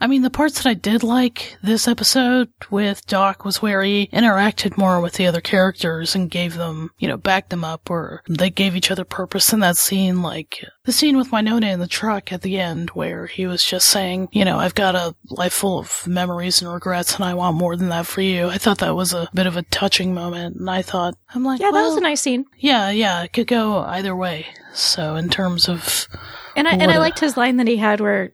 I 0.00 0.06
mean, 0.06 0.22
the 0.22 0.30
parts 0.30 0.62
that 0.62 0.68
I 0.70 0.74
did 0.74 1.02
like 1.02 1.56
this 1.60 1.88
episode 1.88 2.48
with 2.70 3.04
Doc 3.08 3.44
was 3.44 3.60
where 3.60 3.82
he 3.82 4.06
interacted 4.12 4.78
more 4.78 5.00
with 5.00 5.14
the 5.14 5.26
other 5.26 5.40
characters 5.40 6.14
and 6.14 6.30
gave 6.30 6.54
them, 6.54 6.90
you 6.98 7.08
know, 7.08 7.16
backed 7.16 7.50
them 7.50 7.64
up, 7.64 7.90
or 7.90 8.22
they 8.28 8.48
gave 8.48 8.76
each 8.76 8.92
other 8.92 9.04
purpose 9.04 9.52
in 9.52 9.58
that 9.58 9.76
scene. 9.76 10.22
Like 10.22 10.64
the 10.84 10.92
scene 10.92 11.16
with 11.16 11.32
Wynonna 11.32 11.72
in 11.72 11.80
the 11.80 11.88
truck 11.88 12.32
at 12.32 12.42
the 12.42 12.60
end, 12.60 12.90
where 12.90 13.26
he 13.26 13.44
was 13.46 13.64
just 13.64 13.88
saying, 13.88 14.28
you 14.30 14.44
know, 14.44 14.56
I've 14.58 14.76
got 14.76 14.94
a 14.94 15.16
life 15.30 15.52
full 15.54 15.80
of 15.80 16.06
memories 16.06 16.62
and 16.62 16.72
regrets, 16.72 17.16
and 17.16 17.24
I 17.24 17.34
want 17.34 17.56
more 17.56 17.74
than 17.74 17.88
that 17.88 18.06
for 18.06 18.20
you. 18.20 18.46
I 18.46 18.58
thought 18.58 18.78
that 18.78 18.94
was 18.94 19.12
a 19.12 19.28
bit 19.34 19.46
of 19.48 19.56
a 19.56 19.62
touching 19.62 20.14
moment, 20.14 20.54
and 20.60 20.70
I 20.70 20.82
thought, 20.82 21.14
I'm 21.34 21.42
like, 21.42 21.60
Yeah, 21.60 21.72
that 21.72 21.82
was 21.82 21.96
a 21.96 22.00
nice 22.00 22.20
scene. 22.20 22.44
yeah, 22.56 22.90
yeah, 22.90 23.24
it 23.24 23.32
could 23.32 23.48
go 23.48 23.78
either 23.80 24.14
way. 24.14 24.46
So 24.74 25.16
in 25.16 25.28
terms 25.28 25.68
of 25.68 26.06
And 26.54 26.68
I 26.68 26.72
and 26.74 26.88
I 26.92 26.94
a- 26.94 27.00
liked 27.00 27.18
his 27.18 27.36
line 27.36 27.56
that 27.56 27.66
he 27.66 27.78
had 27.78 28.00
where 28.00 28.30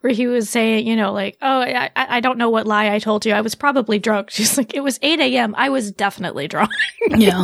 where 0.00 0.12
he 0.12 0.26
was 0.26 0.48
saying, 0.48 0.86
you 0.86 0.96
know, 0.96 1.12
like, 1.12 1.36
oh, 1.42 1.60
I, 1.60 1.90
I 1.94 2.20
don't 2.20 2.38
know 2.38 2.50
what 2.50 2.66
lie 2.66 2.92
I 2.92 2.98
told 2.98 3.26
you. 3.26 3.32
I 3.32 3.40
was 3.40 3.54
probably 3.54 3.98
drunk. 3.98 4.30
She's 4.38 4.56
like, 4.56 4.74
it 4.74 4.80
was 4.80 4.98
8 5.02 5.20
a.m. 5.20 5.54
I 5.56 5.68
was 5.68 5.92
definitely 5.92 6.48
drunk. 6.48 6.72
yeah. 7.10 7.42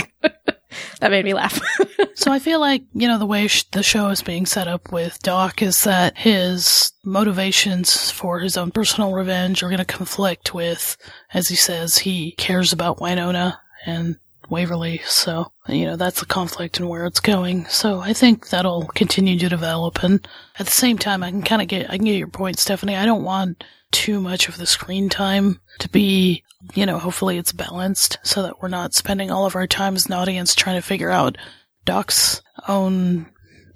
that 1.00 1.10
made 1.10 1.24
me 1.24 1.34
laugh. 1.34 1.60
So 2.16 2.30
I 2.30 2.38
feel 2.38 2.60
like, 2.60 2.84
you 2.92 3.08
know, 3.08 3.18
the 3.18 3.26
way 3.26 3.48
sh- 3.48 3.64
the 3.72 3.82
show 3.82 4.08
is 4.08 4.22
being 4.22 4.46
set 4.46 4.68
up 4.68 4.92
with 4.92 5.18
Doc 5.20 5.62
is 5.62 5.82
that 5.82 6.16
his 6.16 6.92
motivations 7.04 8.10
for 8.12 8.38
his 8.38 8.56
own 8.56 8.70
personal 8.70 9.12
revenge 9.12 9.62
are 9.62 9.68
going 9.68 9.78
to 9.78 9.84
conflict 9.84 10.54
with, 10.54 10.96
as 11.32 11.48
he 11.48 11.56
says, 11.56 11.98
he 11.98 12.32
cares 12.38 12.72
about 12.72 12.98
Wynonna 12.98 13.56
and 13.84 14.16
Waverly. 14.50 15.00
So, 15.06 15.52
you 15.68 15.86
know, 15.86 15.96
that's 15.96 16.20
the 16.20 16.26
conflict 16.26 16.78
and 16.78 16.88
where 16.88 17.06
it's 17.06 17.20
going. 17.20 17.66
So 17.66 18.00
I 18.00 18.12
think 18.12 18.48
that'll 18.48 18.86
continue 18.94 19.38
to 19.38 19.48
develop. 19.48 20.02
And 20.02 20.26
at 20.58 20.66
the 20.66 20.72
same 20.72 20.98
time, 20.98 21.22
I 21.22 21.30
can 21.30 21.42
kind 21.42 21.62
of 21.62 21.68
get, 21.68 21.90
I 21.90 21.96
can 21.96 22.06
get 22.06 22.18
your 22.18 22.28
point, 22.28 22.58
Stephanie. 22.58 22.96
I 22.96 23.06
don't 23.06 23.24
want 23.24 23.64
too 23.92 24.20
much 24.20 24.48
of 24.48 24.56
the 24.56 24.66
screen 24.66 25.08
time 25.08 25.60
to 25.78 25.88
be 25.88 26.42
you 26.74 26.86
know, 26.86 26.98
hopefully 26.98 27.36
it's 27.36 27.52
balanced 27.52 28.18
so 28.22 28.42
that 28.42 28.60
we're 28.60 28.68
not 28.68 28.94
spending 28.94 29.30
all 29.30 29.46
of 29.46 29.54
our 29.54 29.66
time 29.66 29.94
as 29.94 30.06
an 30.06 30.12
audience 30.12 30.54
trying 30.54 30.76
to 30.80 30.86
figure 30.86 31.10
out 31.10 31.36
Doc's 31.84 32.40
own 32.68 33.26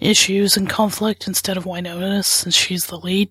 issues 0.00 0.56
and 0.56 0.70
conflict 0.70 1.26
instead 1.26 1.56
of 1.56 1.64
Wynonna's 1.64 2.26
since 2.26 2.54
she's 2.54 2.86
the 2.86 2.96
lead. 2.96 3.30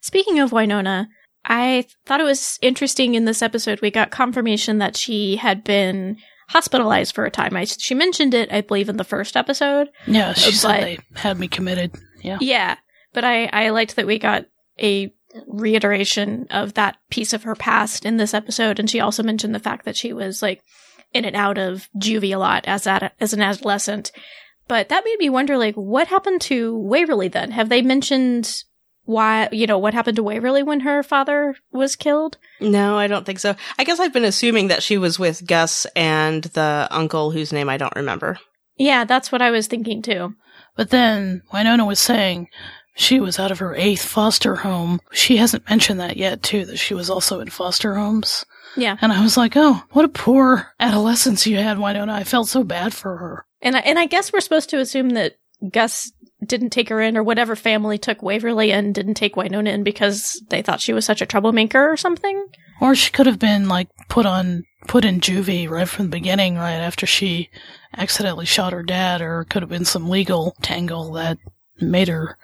Speaking 0.00 0.38
of 0.38 0.50
Wynonna, 0.50 1.06
I 1.44 1.86
thought 2.06 2.20
it 2.20 2.24
was 2.24 2.58
interesting 2.62 3.14
in 3.14 3.26
this 3.26 3.42
episode. 3.42 3.80
We 3.80 3.90
got 3.90 4.10
confirmation 4.10 4.78
that 4.78 4.96
she 4.96 5.36
had 5.36 5.64
been 5.64 6.16
hospitalized 6.48 7.14
for 7.14 7.24
a 7.24 7.30
time. 7.30 7.56
I, 7.56 7.64
she 7.64 7.94
mentioned 7.94 8.34
it, 8.34 8.52
I 8.52 8.60
believe, 8.60 8.88
in 8.88 8.96
the 8.96 9.04
first 9.04 9.36
episode. 9.36 9.88
Yeah, 10.06 10.32
she 10.34 10.50
But- 10.50 10.54
said 10.56 10.82
they 10.82 10.98
had 11.14 11.38
me 11.38 11.48
committed. 11.48 11.92
Yeah. 12.22 12.38
Yeah, 12.40 12.76
but 13.12 13.24
I, 13.24 13.46
I 13.46 13.70
liked 13.70 13.96
that 13.96 14.06
we 14.06 14.18
got 14.18 14.46
a 14.82 15.12
reiteration 15.46 16.46
of 16.50 16.74
that 16.74 16.96
piece 17.10 17.32
of 17.32 17.42
her 17.44 17.54
past 17.54 18.04
in 18.04 18.16
this 18.16 18.34
episode, 18.34 18.78
and 18.78 18.88
she 18.88 19.00
also 19.00 19.22
mentioned 19.22 19.54
the 19.54 19.58
fact 19.60 19.84
that 19.84 19.96
she 19.96 20.12
was 20.12 20.42
like 20.42 20.62
in 21.12 21.24
and 21.24 21.36
out 21.36 21.58
of 21.58 21.88
juvie 21.96 22.34
a 22.34 22.38
lot 22.38 22.64
as 22.66 22.84
that 22.84 23.14
as 23.20 23.32
an 23.32 23.42
adolescent. 23.42 24.12
But 24.66 24.88
that 24.88 25.04
made 25.04 25.18
me 25.18 25.28
wonder, 25.28 25.58
like, 25.58 25.74
what 25.74 26.08
happened 26.08 26.40
to 26.42 26.76
Waverly 26.78 27.28
then? 27.28 27.50
Have 27.50 27.68
they 27.68 27.82
mentioned 27.82 28.62
why, 29.04 29.48
you 29.52 29.66
know, 29.66 29.78
what 29.78 29.94
happened 29.94 30.16
to 30.16 30.22
Waverly 30.22 30.62
when 30.62 30.80
her 30.80 31.02
father 31.02 31.56
was 31.72 31.96
killed? 31.96 32.38
No, 32.60 32.96
I 32.96 33.06
don't 33.06 33.26
think 33.26 33.38
so. 33.38 33.54
I 33.78 33.84
guess 33.84 34.00
I've 34.00 34.12
been 34.12 34.24
assuming 34.24 34.68
that 34.68 34.82
she 34.82 34.98
was 34.98 35.18
with 35.18 35.46
Gus 35.46 35.86
and 35.94 36.44
the 36.44 36.88
uncle 36.90 37.30
whose 37.30 37.52
name 37.52 37.68
I 37.68 37.76
don't 37.76 37.94
remember. 37.96 38.38
Yeah, 38.76 39.04
that's 39.04 39.30
what 39.30 39.42
I 39.42 39.50
was 39.50 39.66
thinking 39.66 40.02
too. 40.02 40.34
But 40.76 40.90
then 40.90 41.42
Wynonna 41.52 41.86
was 41.86 42.00
saying 42.00 42.48
she 42.96 43.20
was 43.20 43.38
out 43.38 43.50
of 43.50 43.58
her 43.58 43.74
eighth 43.74 44.04
foster 44.04 44.56
home. 44.56 45.00
She 45.12 45.36
hasn't 45.36 45.68
mentioned 45.68 46.00
that 46.00 46.16
yet, 46.16 46.42
too, 46.42 46.64
that 46.66 46.78
she 46.78 46.94
was 46.94 47.10
also 47.10 47.40
in 47.40 47.50
foster 47.50 47.94
homes. 47.94 48.44
Yeah. 48.76 48.96
And 49.00 49.12
I 49.12 49.22
was 49.22 49.36
like, 49.36 49.56
oh, 49.56 49.82
what 49.90 50.04
a 50.04 50.08
poor 50.08 50.72
adolescence 50.80 51.46
you 51.46 51.56
had, 51.56 51.78
Wynonna. 51.78 52.12
I 52.12 52.24
felt 52.24 52.48
so 52.48 52.64
bad 52.64 52.94
for 52.94 53.16
her. 53.16 53.46
And 53.62 53.76
I, 53.76 53.80
and 53.80 53.98
I 53.98 54.06
guess 54.06 54.32
we're 54.32 54.40
supposed 54.40 54.70
to 54.70 54.78
assume 54.78 55.10
that 55.10 55.34
Gus 55.70 56.12
didn't 56.44 56.70
take 56.70 56.88
her 56.88 57.00
in, 57.00 57.16
or 57.16 57.22
whatever 57.22 57.56
family 57.56 57.98
took 57.98 58.22
Waverly 58.22 58.72
and 58.72 58.94
didn't 58.94 59.14
take 59.14 59.34
Wynonna 59.34 59.72
in 59.72 59.84
because 59.84 60.40
they 60.50 60.62
thought 60.62 60.80
she 60.80 60.92
was 60.92 61.04
such 61.04 61.22
a 61.22 61.26
troublemaker 61.26 61.90
or 61.90 61.96
something. 61.96 62.46
Or 62.80 62.94
she 62.94 63.10
could 63.10 63.26
have 63.26 63.38
been 63.38 63.68
like 63.68 63.88
put 64.08 64.26
on 64.26 64.64
put 64.86 65.04
in 65.04 65.20
juvie 65.20 65.68
right 65.68 65.88
from 65.88 66.06
the 66.06 66.16
beginning, 66.16 66.56
right 66.56 66.72
after 66.72 67.06
she 67.06 67.50
accidentally 67.96 68.46
shot 68.46 68.72
her 68.72 68.82
dad, 68.82 69.22
or 69.22 69.42
it 69.42 69.50
could 69.50 69.62
have 69.62 69.70
been 69.70 69.84
some 69.84 70.10
legal 70.10 70.56
tangle 70.62 71.12
that 71.12 71.38
made 71.80 72.08
her 72.08 72.36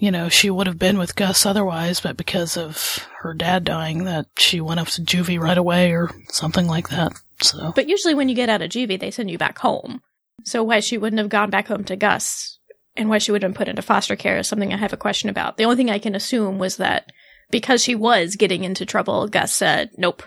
you 0.00 0.10
know, 0.10 0.30
she 0.30 0.48
would 0.48 0.66
have 0.66 0.78
been 0.78 0.96
with 0.96 1.14
Gus 1.14 1.44
otherwise, 1.44 2.00
but 2.00 2.16
because 2.16 2.56
of 2.56 3.06
her 3.18 3.34
dad 3.34 3.64
dying 3.64 4.04
that 4.04 4.26
she 4.38 4.58
went 4.58 4.80
up 4.80 4.88
to 4.88 5.02
juvie 5.02 5.38
right 5.38 5.58
away 5.58 5.92
or 5.92 6.10
something 6.28 6.66
like 6.66 6.88
that. 6.88 7.12
So 7.42 7.72
But 7.74 7.86
usually 7.86 8.14
when 8.14 8.30
you 8.30 8.34
get 8.34 8.48
out 8.48 8.62
of 8.62 8.70
juvie, 8.70 8.98
they 8.98 9.10
send 9.10 9.30
you 9.30 9.36
back 9.36 9.58
home. 9.58 10.00
So 10.44 10.64
why 10.64 10.80
she 10.80 10.96
wouldn't 10.96 11.20
have 11.20 11.28
gone 11.28 11.50
back 11.50 11.68
home 11.68 11.84
to 11.84 11.96
Gus 11.96 12.58
and 12.96 13.08
why 13.08 13.18
she 13.18 13.32
would 13.32 13.42
have 13.42 13.52
been 13.52 13.56
put 13.56 13.68
into 13.68 13.82
foster 13.82 14.16
care 14.16 14.38
is 14.38 14.48
something 14.48 14.72
I 14.72 14.76
have 14.76 14.92
a 14.92 14.98
question 14.98 15.30
about. 15.30 15.56
The 15.56 15.64
only 15.64 15.76
thing 15.76 15.90
I 15.90 15.98
can 15.98 16.14
assume 16.14 16.58
was 16.58 16.76
that 16.76 17.10
because 17.50 17.82
she 17.82 17.94
was 17.94 18.36
getting 18.36 18.64
into 18.64 18.86
trouble, 18.86 19.28
Gus 19.28 19.54
said, 19.54 19.90
nope, 19.96 20.22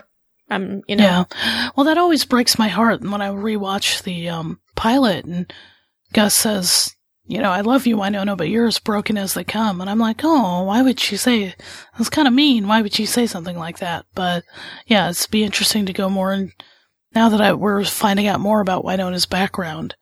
I'm, 0.50 0.82
you 0.86 0.96
know, 0.96 1.04
Yeah. 1.04 1.70
Well, 1.76 1.84
that 1.84 1.98
always 1.98 2.24
breaks 2.24 2.58
my 2.58 2.68
heart 2.68 3.02
when 3.02 3.22
I 3.22 3.28
rewatch 3.28 4.02
the 4.02 4.28
um, 4.28 4.60
pilot 4.74 5.24
and 5.24 5.52
Gus 6.12 6.34
says, 6.34 6.94
you 7.26 7.40
know, 7.40 7.50
I 7.50 7.62
love 7.62 7.86
you, 7.86 7.96
Wynonna, 7.96 8.36
but 8.36 8.50
you're 8.50 8.66
as 8.66 8.78
broken 8.78 9.16
as 9.16 9.32
they 9.32 9.44
come. 9.44 9.80
And 9.80 9.88
I'm 9.88 9.98
like, 9.98 10.20
oh, 10.22 10.64
why 10.64 10.82
would 10.82 11.00
she 11.00 11.16
say, 11.16 11.54
that's 11.96 12.10
kind 12.10 12.28
of 12.28 12.34
mean. 12.34 12.68
Why 12.68 12.82
would 12.82 12.92
she 12.92 13.06
say 13.06 13.26
something 13.26 13.58
like 13.58 13.78
that? 13.78 14.04
But 14.14 14.44
yeah, 14.86 15.08
it's 15.08 15.26
be 15.26 15.42
interesting 15.42 15.86
to 15.86 15.92
go 15.94 16.10
more 16.10 16.32
in, 16.34 16.52
now 17.14 17.30
that 17.30 17.40
I, 17.40 17.54
we're 17.54 17.84
finding 17.84 18.26
out 18.26 18.40
more 18.40 18.60
about 18.60 18.84
Wynonna's 18.84 19.24
background 19.26 19.94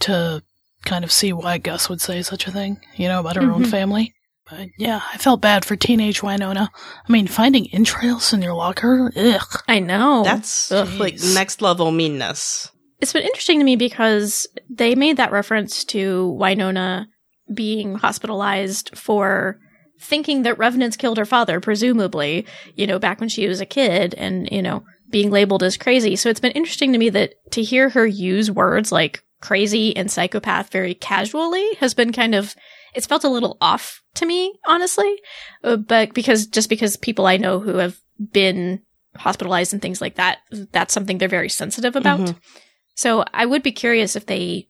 to 0.00 0.42
kind 0.86 1.04
of 1.04 1.12
see 1.12 1.32
why 1.32 1.58
Gus 1.58 1.88
would 1.90 2.00
say 2.00 2.22
such 2.22 2.46
a 2.46 2.50
thing, 2.50 2.80
you 2.96 3.08
know, 3.08 3.20
about 3.20 3.36
her 3.36 3.50
own 3.52 3.64
Mhm. 3.64 3.70
family. 3.70 4.14
But 4.48 4.68
yeah, 4.78 5.00
I 5.12 5.18
felt 5.18 5.40
bad 5.42 5.64
for 5.64 5.74
teenage 5.76 6.20
Wynonna. 6.20 6.68
I 7.08 7.12
mean, 7.12 7.26
finding 7.26 7.66
entrails 7.74 8.32
in 8.32 8.40
your 8.42 8.54
locker, 8.54 9.10
ugh. 9.16 9.62
I 9.68 9.80
know 9.80 10.22
That's 10.24 10.70
Ugh. 10.72 10.88
like 11.00 11.18
next 11.34 11.60
level 11.60 11.90
meanness. 11.90 12.70
it's 13.00 13.12
been 13.12 13.24
interesting 13.24 13.58
to 13.58 13.64
me 13.64 13.76
because 13.76 14.46
they 14.70 14.94
made 14.94 15.16
that 15.18 15.32
reference 15.32 15.84
to 15.86 16.34
Wynonna 16.40 17.06
being 17.52 17.96
hospitalized 17.96 18.96
for 18.96 19.58
thinking 20.00 20.42
that 20.42 20.58
revenants 20.58 20.96
killed 20.96 21.18
her 21.18 21.24
father, 21.26 21.58
presumably, 21.60 22.46
you 22.74 22.86
know, 22.86 22.98
back 22.98 23.18
when 23.20 23.28
she 23.28 23.46
was 23.48 23.60
a 23.60 23.66
kid 23.66 24.14
and, 24.16 24.48
you 24.52 24.62
know, 24.62 24.82
being 25.10 25.30
labeled 25.30 25.62
as 25.62 25.76
crazy. 25.76 26.16
So 26.16 26.28
it's 26.28 26.40
been 26.40 26.52
interesting 26.52 26.92
to 26.92 26.98
me 26.98 27.08
that 27.10 27.34
to 27.52 27.62
hear 27.62 27.88
her 27.90 28.06
use 28.06 28.50
words 28.50 28.90
like 28.92 29.22
crazy 29.46 29.96
and 29.96 30.10
psychopath 30.10 30.72
very 30.72 30.92
casually 30.94 31.74
has 31.78 31.94
been 31.94 32.12
kind 32.12 32.34
of, 32.34 32.54
it's 32.94 33.06
felt 33.06 33.22
a 33.22 33.28
little 33.28 33.56
off 33.60 34.02
to 34.16 34.26
me, 34.26 34.52
honestly. 34.66 35.20
Uh, 35.62 35.76
but 35.76 36.14
because, 36.14 36.46
just 36.46 36.68
because 36.68 36.96
people 36.96 37.26
I 37.26 37.36
know 37.36 37.60
who 37.60 37.76
have 37.76 37.96
been 38.32 38.80
hospitalized 39.16 39.72
and 39.72 39.80
things 39.80 40.00
like 40.00 40.16
that, 40.16 40.38
that's 40.72 40.92
something 40.92 41.18
they're 41.18 41.28
very 41.28 41.48
sensitive 41.48 41.94
about. 41.94 42.18
Mhm. 42.20 42.36
So 42.96 43.24
I 43.32 43.46
would 43.46 43.62
be 43.62 43.70
curious 43.70 44.16
if 44.16 44.26
they 44.26 44.66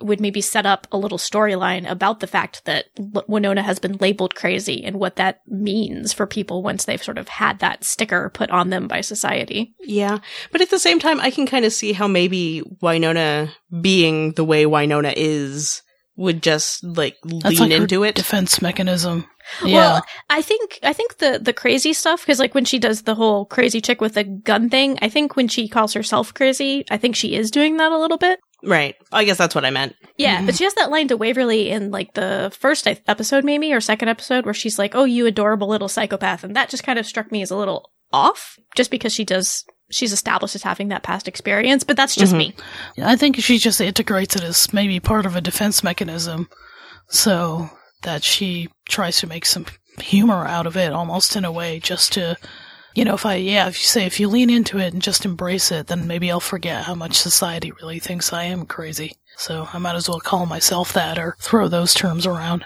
would 0.00 0.20
maybe 0.20 0.40
set 0.40 0.66
up 0.66 0.86
a 0.92 0.98
little 0.98 1.18
storyline 1.18 1.88
about 1.88 2.20
the 2.20 2.26
fact 2.26 2.64
that 2.66 2.86
Wynonna 2.96 3.62
has 3.62 3.78
been 3.78 3.96
labeled 3.96 4.34
crazy 4.34 4.84
and 4.84 5.00
what 5.00 5.16
that 5.16 5.40
means 5.46 6.12
for 6.12 6.26
people 6.26 6.62
once 6.62 6.84
they've 6.84 7.02
sort 7.02 7.18
of 7.18 7.28
had 7.28 7.60
that 7.60 7.82
sticker 7.82 8.30
put 8.30 8.50
on 8.50 8.70
them 8.70 8.88
by 8.88 9.00
society. 9.00 9.74
Yeah. 9.80 10.18
But 10.52 10.60
at 10.60 10.70
the 10.70 10.78
same 10.78 10.98
time, 10.98 11.20
I 11.20 11.30
can 11.30 11.46
kind 11.46 11.64
of 11.64 11.72
see 11.72 11.92
how 11.92 12.08
maybe 12.08 12.62
Wynonna 12.82 13.50
being 13.80 14.32
the 14.32 14.44
way 14.44 14.64
Wynonna 14.64 15.14
is 15.16 15.82
would 16.16 16.42
just 16.42 16.82
like 16.82 17.16
That's 17.24 17.60
lean 17.60 17.70
like 17.70 17.80
into 17.80 18.02
it. 18.04 18.14
defense 18.14 18.62
mechanism. 18.62 19.26
Yeah. 19.64 19.74
Well, 19.74 20.06
I 20.28 20.42
think 20.42 20.78
I 20.82 20.92
think 20.92 21.18
the 21.18 21.38
the 21.40 21.52
crazy 21.52 21.92
stuff 21.92 22.22
because 22.22 22.38
like 22.38 22.54
when 22.54 22.64
she 22.64 22.78
does 22.78 23.02
the 23.02 23.14
whole 23.14 23.44
crazy 23.46 23.80
chick 23.80 24.00
with 24.00 24.14
the 24.14 24.24
gun 24.24 24.68
thing, 24.70 24.98
I 25.02 25.08
think 25.08 25.36
when 25.36 25.48
she 25.48 25.68
calls 25.68 25.92
herself 25.92 26.34
crazy, 26.34 26.84
I 26.90 26.96
think 26.96 27.14
she 27.16 27.34
is 27.36 27.50
doing 27.50 27.76
that 27.76 27.92
a 27.92 27.98
little 27.98 28.18
bit. 28.18 28.40
right. 28.64 28.96
I 29.12 29.24
guess 29.24 29.38
that's 29.38 29.54
what 29.54 29.64
I 29.64 29.70
meant. 29.70 29.94
Yeah, 30.16 30.38
mm-hmm. 30.38 30.46
but 30.46 30.56
she 30.56 30.64
has 30.64 30.74
that 30.74 30.90
line 30.90 31.08
to 31.08 31.16
Waverly 31.16 31.70
in 31.70 31.90
like 31.90 32.14
the 32.14 32.50
first 32.58 32.88
episode, 32.88 33.44
maybe 33.44 33.72
or 33.72 33.80
second 33.80 34.08
episode, 34.08 34.44
where 34.46 34.54
she's 34.54 34.78
like, 34.78 34.94
"Oh, 34.94 35.04
you 35.04 35.26
adorable 35.26 35.68
little 35.68 35.88
psychopath," 35.88 36.42
and 36.42 36.56
that 36.56 36.70
just 36.70 36.82
kind 36.82 36.98
of 36.98 37.06
struck 37.06 37.30
me 37.30 37.42
as 37.42 37.50
a 37.50 37.56
little 37.56 37.92
off, 38.12 38.58
just 38.74 38.90
because 38.90 39.12
she 39.12 39.24
does. 39.24 39.64
She's 39.90 40.12
established 40.12 40.54
as 40.56 40.62
having 40.62 40.88
that 40.88 41.02
past 41.02 41.28
experience, 41.28 41.84
but 41.84 41.96
that's 41.96 42.14
just 42.14 42.32
Mhm. 42.34 42.38
me. 42.38 42.54
I 43.04 43.14
think 43.16 43.36
she 43.36 43.58
just 43.58 43.80
integrates 43.80 44.34
it 44.36 44.42
as 44.42 44.72
maybe 44.72 44.98
part 45.00 45.26
of 45.26 45.36
a 45.36 45.40
defense 45.40 45.84
mechanism, 45.84 46.48
so 47.08 47.70
that 48.02 48.24
she 48.24 48.68
tries 48.88 49.18
to 49.18 49.26
make 49.26 49.46
some 49.46 49.66
humor 50.00 50.46
out 50.46 50.66
of 50.66 50.76
it, 50.76 50.92
almost 50.92 51.36
in 51.36 51.44
a 51.44 51.52
way, 51.52 51.78
just 51.80 52.12
to, 52.14 52.36
you 52.94 53.04
know, 53.04 53.14
if 53.14 53.24
I, 53.24 53.36
yeah, 53.36 53.68
if 53.68 53.78
you 53.80 53.86
say 53.86 54.04
if 54.06 54.18
you 54.20 54.28
lean 54.28 54.50
into 54.50 54.78
it 54.78 54.92
and 54.92 55.00
just 55.02 55.24
embrace 55.24 55.70
it, 55.70 55.86
then 55.86 56.06
maybe 56.06 56.30
I'll 56.30 56.40
forget 56.40 56.84
how 56.84 56.94
much 56.94 57.14
society 57.14 57.72
really 57.80 57.98
thinks 57.98 58.32
I 58.32 58.44
am 58.44 58.66
crazy. 58.66 59.16
So 59.36 59.68
I 59.72 59.78
might 59.78 59.94
as 59.96 60.08
well 60.08 60.20
call 60.20 60.46
myself 60.46 60.92
that 60.94 61.18
or 61.18 61.36
throw 61.40 61.68
those 61.68 61.94
terms 61.94 62.26
around. 62.26 62.64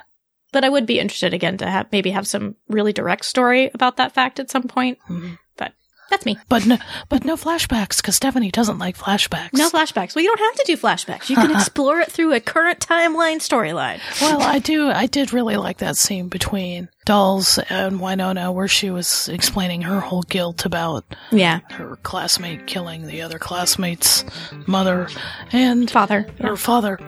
But 0.52 0.64
I 0.64 0.68
would 0.68 0.86
be 0.86 0.98
interested 0.98 1.32
again 1.34 1.58
to 1.58 1.70
have 1.70 1.86
maybe 1.92 2.10
have 2.10 2.26
some 2.26 2.56
really 2.68 2.92
direct 2.92 3.24
story 3.24 3.70
about 3.74 3.96
that 3.98 4.12
fact 4.14 4.40
at 4.40 4.50
some 4.50 4.64
point. 4.64 4.98
Mhm. 5.08 5.38
But 5.56 5.72
that's 6.10 6.26
me. 6.26 6.36
But 6.48 6.66
no, 6.66 6.76
but 7.08 7.24
no 7.24 7.36
flashbacks 7.36 7.98
because 7.98 8.16
Stephanie 8.16 8.50
doesn't 8.50 8.78
like 8.78 8.98
flashbacks. 8.98 9.52
No 9.54 9.70
flashbacks. 9.70 10.14
Well, 10.14 10.22
you 10.24 10.34
don't 10.36 10.46
have 10.46 10.54
to 10.56 10.64
do 10.66 10.76
flashbacks. 10.76 11.30
You 11.30 11.36
can 11.36 11.50
uh-uh. 11.52 11.58
explore 11.58 12.00
it 12.00 12.10
through 12.12 12.32
a 12.34 12.40
current 12.40 12.80
timeline 12.80 13.36
storyline. 13.36 14.00
Well, 14.20 14.42
I 14.42 14.58
do. 14.58 14.90
I 14.90 15.06
did 15.06 15.32
really 15.32 15.56
like 15.56 15.78
that 15.78 15.96
scene 15.96 16.28
between 16.28 16.88
Dolls 17.04 17.58
and 17.70 18.00
Wynonna, 18.00 18.52
where 18.52 18.68
she 18.68 18.90
was 18.90 19.28
explaining 19.28 19.82
her 19.82 20.00
whole 20.00 20.22
guilt 20.22 20.66
about 20.66 21.04
Yeah, 21.30 21.60
her 21.70 21.96
classmate 22.02 22.66
killing 22.66 23.06
the 23.06 23.22
other 23.22 23.38
classmate's 23.38 24.24
mother 24.66 25.08
and 25.52 25.90
father. 25.90 26.26
her 26.40 26.56
father. 26.56 26.98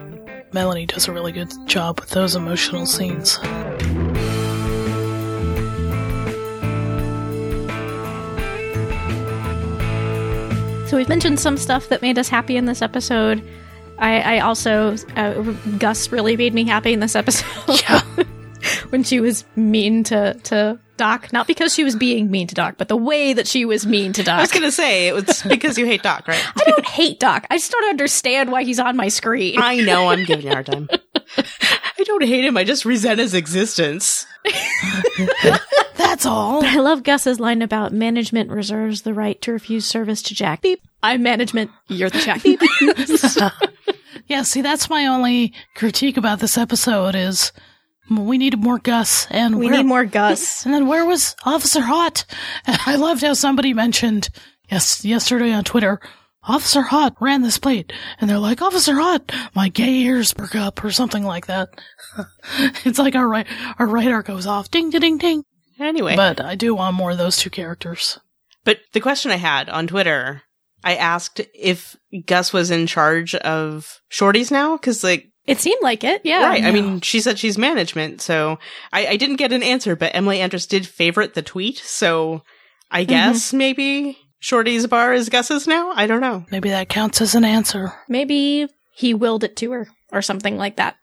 Melanie 0.53 0.85
does 0.85 1.07
a 1.07 1.11
really 1.11 1.31
good 1.31 1.51
job 1.67 1.99
with 1.99 2.11
those 2.11 2.35
emotional 2.35 2.85
scenes. 2.85 3.39
So 10.93 10.97
we've 10.97 11.09
mentioned 11.09 11.39
some 11.39 11.57
stuff 11.57 11.89
that 11.89 12.03
made 12.03 12.19
us 12.19 12.29
happy 12.29 12.55
in 12.55 12.67
this 12.67 12.83
episode. 12.83 13.43
I, 13.97 14.35
I 14.35 14.39
also 14.41 14.95
uh, 15.15 15.41
Gus 15.79 16.11
really 16.11 16.37
made 16.37 16.53
me 16.53 16.65
happy 16.65 16.93
in 16.93 16.99
this 16.99 17.15
episode. 17.15 17.81
Yeah. 17.81 18.01
when 18.89 19.03
she 19.03 19.19
was 19.19 19.43
mean 19.55 20.03
to 20.03 20.35
to 20.35 20.77
Doc, 20.97 21.33
not 21.33 21.47
because 21.47 21.73
she 21.73 21.83
was 21.83 21.95
being 21.95 22.29
mean 22.29 22.45
to 22.45 22.53
Doc, 22.53 22.75
but 22.77 22.89
the 22.89 22.95
way 22.95 23.33
that 23.33 23.47
she 23.47 23.65
was 23.65 23.87
mean 23.87 24.13
to 24.13 24.21
Doc. 24.21 24.37
I 24.37 24.41
was 24.41 24.51
going 24.51 24.65
to 24.65 24.71
say 24.71 25.07
it 25.07 25.15
was 25.15 25.41
because 25.49 25.79
you 25.79 25.87
hate 25.87 26.03
Doc, 26.03 26.27
right? 26.27 26.45
I 26.61 26.63
don't 26.69 26.85
hate 26.85 27.19
Doc. 27.19 27.47
I 27.49 27.57
just 27.57 27.71
don't 27.71 27.89
understand 27.89 28.51
why 28.51 28.63
he's 28.63 28.77
on 28.77 28.95
my 28.95 29.07
screen. 29.07 29.59
I 29.59 29.77
know 29.77 30.09
I'm 30.09 30.23
giving 30.25 30.45
you 30.45 30.51
a 30.51 30.53
hard 30.53 30.67
time. 30.67 30.89
I 31.35 32.03
don't 32.03 32.23
hate 32.23 32.45
him. 32.45 32.55
I 32.55 32.65
just 32.65 32.85
resent 32.85 33.19
his 33.19 33.33
existence. 33.33 34.27
That's 36.13 36.27
all. 36.27 36.63
I 36.63 36.75
love 36.75 37.01
Gus's 37.01 37.39
line 37.39 37.63
about 37.63 37.91
management 37.91 38.51
reserves 38.51 39.01
the 39.01 39.15
right 39.15 39.41
to 39.41 39.51
refuse 39.51 39.83
service 39.87 40.21
to 40.21 40.35
Jack. 40.35 40.61
Beep. 40.61 40.79
I'm 41.01 41.23
management. 41.23 41.71
You're 41.87 42.11
the 42.11 42.19
Jack. 42.19 42.43
Beep. 42.43 42.61
Yeah, 44.27 44.43
see, 44.43 44.61
that's 44.61 44.89
my 44.91 45.07
only 45.07 45.53
critique 45.75 46.15
about 46.17 46.39
this 46.39 46.55
episode 46.57 47.13
is 47.15 47.51
we 48.09 48.37
needed 48.37 48.59
more 48.59 48.77
Gus 48.77 49.27
and 49.31 49.57
we 49.57 49.65
where- 49.65 49.77
need 49.77 49.85
more 49.87 50.05
Gus. 50.05 50.63
And 50.65 50.73
then 50.73 50.87
where 50.87 51.03
was 51.03 51.35
Officer 51.45 51.81
Hot? 51.81 52.23
I 52.67 52.95
loved 52.95 53.21
how 53.23 53.33
somebody 53.33 53.73
mentioned 53.73 54.29
yes 54.69 55.03
yesterday 55.03 55.51
on 55.51 55.63
Twitter. 55.63 55.99
Officer 56.43 56.83
Hot 56.83 57.15
ran 57.19 57.41
this 57.41 57.57
plate, 57.57 57.91
and 58.21 58.29
they're 58.29 58.37
like, 58.37 58.61
Officer 58.61 58.95
Hot, 58.95 59.31
my 59.55 59.67
gay 59.69 59.93
ears 60.01 60.31
perk 60.33 60.55
up, 60.55 60.83
or 60.83 60.91
something 60.91 61.23
like 61.23 61.47
that. 61.47 61.69
it's 62.85 62.99
like 62.99 63.15
our 63.15 63.27
right, 63.27 63.47
our 63.79 63.87
radar 63.87 64.21
goes 64.21 64.45
off, 64.45 64.69
ding, 64.69 64.89
ding, 64.89 65.01
ding, 65.01 65.17
ding. 65.17 65.43
Anyway. 65.79 66.15
But 66.15 66.41
I 66.41 66.55
do 66.55 66.75
want 66.75 66.95
more 66.95 67.11
of 67.11 67.17
those 67.17 67.37
two 67.37 67.49
characters. 67.49 68.19
But 68.63 68.79
the 68.93 69.01
question 69.01 69.31
I 69.31 69.35
had 69.35 69.69
on 69.69 69.87
Twitter, 69.87 70.43
I 70.83 70.95
asked 70.95 71.41
if 71.53 71.95
Gus 72.25 72.53
was 72.53 72.71
in 72.71 72.87
charge 72.87 73.35
of 73.35 74.01
Shorties 74.11 74.51
now, 74.51 74.77
because 74.77 75.03
like, 75.03 75.27
It 75.45 75.59
seemed 75.59 75.81
like 75.81 76.03
it. 76.03 76.21
Yeah. 76.23 76.43
right? 76.43 76.63
I 76.63 76.71
mean, 76.71 77.01
she 77.01 77.19
said 77.19 77.39
she's 77.39 77.57
management, 77.57 78.21
so 78.21 78.59
I, 78.91 79.07
I 79.07 79.17
didn't 79.17 79.37
get 79.37 79.51
an 79.51 79.63
answer. 79.63 79.95
But 79.95 80.15
Emily 80.15 80.39
Andras 80.41 80.67
did 80.67 80.87
favorite 80.87 81.33
the 81.33 81.41
tweet, 81.41 81.77
so 81.77 82.43
I 82.89 83.01
mm-hmm. 83.01 83.09
guess 83.09 83.53
maybe 83.53 84.17
Shorty's 84.39 84.87
bar 84.87 85.13
is 85.13 85.29
Gus's 85.29 85.67
now. 85.67 85.91
I 85.93 86.07
don't 86.07 86.21
know. 86.21 86.45
Maybe 86.51 86.69
that 86.69 86.89
counts 86.89 87.21
as 87.21 87.35
an 87.35 87.45
answer. 87.45 87.93
Maybe 88.07 88.67
he 88.95 89.13
willed 89.13 89.43
it 89.43 89.55
to 89.57 89.71
her 89.71 89.87
or 90.11 90.21
something 90.21 90.57
like 90.57 90.77
that. 90.77 90.95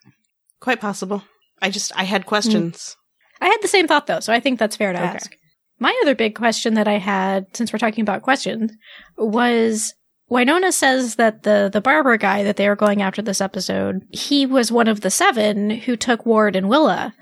Quite 0.61 0.81
possible. 0.81 1.23
I 1.61 1.71
just 1.71 1.95
I 1.97 2.05
had 2.05 2.27
questions. 2.27 2.77
Mm. 2.77 2.97
I 3.41 3.47
had 3.47 3.59
the 3.63 3.69
same 3.69 3.87
thought 3.89 4.07
though, 4.07 4.21
so 4.21 4.33
I 4.33 4.41
think 4.41 4.59
that's 4.59 4.77
fair 4.77 4.93
to 4.93 4.99
Okay. 4.99 5.07
ask. 5.09 5.37
My 5.79 5.99
other 6.03 6.15
big 6.15 6.35
question 6.35 6.75
that 6.75 6.87
I 6.89 6.99
had, 6.99 7.47
since 7.57 7.73
we're 7.73 7.79
talking 7.79 8.03
about 8.03 8.23
questions, 8.23 8.71
was 9.17 9.95
Wynonna 10.31 10.73
says 10.73 11.17
that 11.17 11.43
the 11.43 11.71
the 11.73 11.81
barber 11.81 12.17
guy 12.17 12.43
that 12.45 12.57
they 12.57 12.69
were 12.69 12.77
going 12.77 13.03
after 13.03 13.23
this 13.23 13.41
episode, 13.41 14.03
he 14.11 14.47
was 14.47 14.71
one 14.71 14.89
of 14.89 15.01
the 15.01 15.11
seven 15.11 15.71
who 15.71 15.97
took 15.97 16.25
Ward 16.27 16.55
and 16.55 16.69
Willa. 16.69 17.15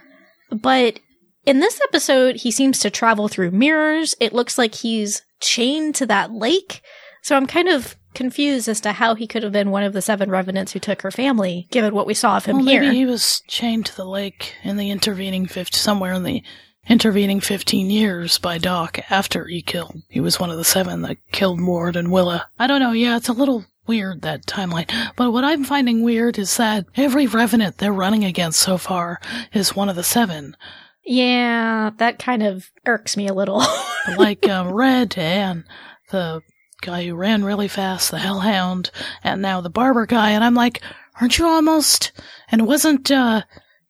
But 0.50 1.00
in 1.46 1.60
this 1.60 1.80
episode, 1.88 2.36
he 2.36 2.50
seems 2.50 2.78
to 2.80 2.90
travel 2.90 3.28
through 3.28 3.52
mirrors. 3.52 4.14
It 4.20 4.32
looks 4.32 4.58
like 4.58 4.74
he's 4.74 5.22
chained 5.40 5.94
to 5.96 6.06
that 6.06 6.32
lake. 6.32 6.82
So 7.22 7.36
I'm 7.36 7.46
kind 7.46 7.68
of 7.68 7.96
confused 8.14 8.68
as 8.68 8.80
to 8.80 8.92
how 8.92 9.14
he 9.14 9.26
could 9.26 9.42
have 9.42 9.52
been 9.52 9.70
one 9.70 9.82
of 9.82 9.92
the 9.92 10.02
seven 10.02 10.30
revenants 10.30 10.72
who 10.72 10.78
took 10.78 11.02
her 11.02 11.10
family, 11.10 11.68
given 11.70 11.94
what 11.94 12.06
we 12.06 12.14
saw 12.14 12.36
of 12.36 12.46
him 12.46 12.56
well, 12.56 12.66
here. 12.66 12.80
maybe 12.82 12.96
he 12.96 13.06
was 13.06 13.42
chained 13.46 13.86
to 13.86 13.96
the 13.96 14.04
lake 14.04 14.54
in 14.64 14.76
the 14.76 14.90
intervening 14.90 15.46
fifth 15.46 15.76
somewhere 15.76 16.14
in 16.14 16.22
the 16.22 16.42
intervening 16.88 17.38
fifteen 17.40 17.90
years 17.90 18.38
by 18.38 18.56
Doc 18.58 18.98
after 19.10 19.46
he 19.46 19.60
killed. 19.62 20.02
He 20.08 20.20
was 20.20 20.40
one 20.40 20.50
of 20.50 20.56
the 20.56 20.64
seven 20.64 21.02
that 21.02 21.18
killed 21.32 21.60
Ward 21.60 21.96
and 21.96 22.10
Willa. 22.10 22.48
I 22.58 22.66
don't 22.66 22.80
know. 22.80 22.92
Yeah, 22.92 23.16
it's 23.16 23.28
a 23.28 23.34
little 23.34 23.66
weird 23.86 24.22
that 24.22 24.46
timeline. 24.46 24.90
But 25.16 25.32
what 25.32 25.44
I'm 25.44 25.64
finding 25.64 26.02
weird 26.02 26.38
is 26.38 26.56
that 26.56 26.86
every 26.96 27.26
revenant 27.26 27.78
they're 27.78 27.92
running 27.92 28.24
against 28.24 28.60
so 28.60 28.78
far 28.78 29.20
is 29.52 29.76
one 29.76 29.88
of 29.88 29.96
the 29.96 30.02
seven. 30.02 30.56
yeah, 31.04 31.90
that 31.98 32.18
kind 32.18 32.42
of 32.42 32.70
irks 32.86 33.16
me 33.16 33.28
a 33.28 33.34
little. 33.34 33.62
like 34.18 34.48
um, 34.48 34.72
Red 34.72 35.16
and 35.16 35.64
the 36.10 36.42
guy 36.80 37.06
who 37.06 37.14
ran 37.14 37.44
really 37.44 37.68
fast, 37.68 38.10
the 38.10 38.18
Hellhound, 38.18 38.90
and 39.22 39.42
now 39.42 39.60
the 39.60 39.70
barber 39.70 40.06
guy, 40.06 40.30
and 40.30 40.44
I'm 40.44 40.54
like, 40.54 40.82
aren't 41.20 41.38
you 41.38 41.46
almost? 41.46 42.12
And 42.50 42.66
wasn't 42.66 43.10
uh, 43.10 43.42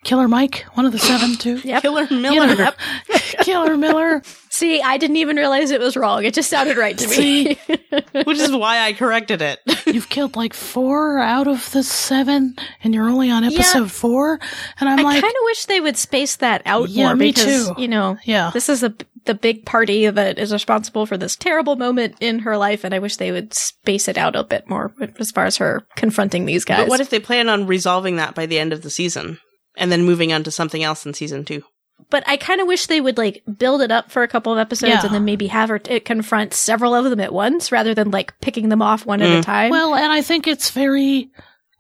Killer 0.05 0.29
Mike, 0.29 0.65
one 0.75 0.87
of 0.87 0.93
the 0.93 0.99
seven 0.99 1.35
too. 1.35 1.61
Yep. 1.65 1.83
Killer 1.83 2.07
You 2.11 2.21
Miller. 2.21 2.55
know, 2.57 2.71
Killer 3.43 3.77
Miller. 3.77 4.23
See, 4.51 4.81
I 4.81 4.97
didn't 4.97 5.17
even 5.17 5.37
realize 5.37 5.71
it 5.71 5.81
was 5.81 5.97
wrong. 5.97 6.25
It 6.25 6.35
just 6.35 6.49
sounded 6.51 6.77
right 6.77 6.97
to 6.97 7.09
me. 7.09 7.55
Which 8.25 8.39
is 8.39 8.53
why 8.53 8.81
I 8.81 8.93
corrected 8.93 9.43
it. 9.43 9.59
You've 9.87 10.09
killed 10.09 10.37
like 10.37 10.55
four 10.55 11.19
out 11.19 11.47
of 11.49 11.71
the 11.73 11.83
seven, 11.83 12.57
and 12.83 12.95
you're 12.95 13.09
only 13.09 13.31
on 13.31 13.43
Yeah. 13.45 13.51
episode 13.51 13.91
four. 13.91 14.39
And 14.81 14.89
I'm 14.89 15.01
I 15.01 15.03
like, 15.03 15.19
I 15.19 15.21
kind 15.21 15.35
of 15.35 15.43
wish 15.45 15.65
they 15.67 15.81
would 15.81 15.97
space 15.97 16.37
that 16.37 16.63
out 16.65 16.89
Yeah, 16.91 17.07
more 17.07 17.17
me 17.17 17.29
because 17.33 17.69
too. 17.69 17.75
you 17.83 17.89
know 17.89 18.17
yeah, 18.25 18.51
this 18.55 18.69
is 18.69 18.83
a, 18.83 18.95
the 19.27 19.35
big 19.35 19.65
party 19.67 20.09
that 20.09 20.39
is 20.39 20.53
responsible 20.53 21.07
for 21.07 21.17
this 21.19 21.37
terrible 21.37 21.77
moment 21.77 22.17
in 22.21 22.41
her 22.41 22.57
life, 22.57 22.83
and 22.85 22.95
I 22.95 22.99
wish 23.01 23.17
they 23.17 23.31
would 23.33 23.53
space 23.53 24.09
it 24.09 24.17
out 24.17 24.35
a 24.37 24.43
bit 24.45 24.69
more 24.71 24.93
as 25.19 25.31
far 25.33 25.45
as 25.45 25.57
her 25.59 25.85
confronting 25.97 26.47
these 26.47 26.65
guys. 26.65 26.79
But 26.81 26.89
what 26.89 27.01
if 27.01 27.11
they 27.11 27.21
plan 27.21 27.49
on 27.49 27.67
resolving 27.67 28.17
that 28.17 28.35
by 28.35 28.47
the 28.47 28.59
end 28.59 28.73
of 28.73 28.83
the 28.83 28.91
season 28.91 29.39
and 29.79 29.91
then 29.93 30.05
moving 30.05 30.33
on 30.33 30.43
to 30.45 30.51
something 30.51 30.83
else 30.83 31.07
in 31.07 31.15
season 31.15 31.45
two? 31.45 31.63
but 32.11 32.23
I 32.29 32.37
kind 32.37 32.61
of 32.61 32.69
wish 32.69 32.87
they 32.87 33.01
would 33.01 33.19
like 33.19 33.43
build 33.59 33.83
it 33.83 33.91
up 33.91 34.11
for 34.13 34.23
a 34.23 34.29
couple 34.29 34.53
of 34.53 34.59
episodes 34.59 34.91
Yeah. 34.93 35.05
and 35.05 35.13
then 35.15 35.25
maybe 35.25 35.49
have 35.49 35.69
her 35.69 35.81
t- 35.81 35.99
confront 35.99 36.55
several 36.55 36.95
of 36.95 37.05
them 37.05 37.19
at 37.19 37.33
once 37.35 37.73
rather 37.73 37.93
than 37.93 38.13
like 38.13 38.39
picking 38.41 38.69
them 38.69 38.81
off 38.81 39.05
one 39.05 39.21
at 39.21 39.29
a 39.29 39.41
Mm. 39.41 39.45
time. 39.45 39.71
Well, 39.71 39.95
and 39.97 40.13
I 40.13 40.23
think 40.23 40.47
it's 40.47 40.71
very 40.71 41.31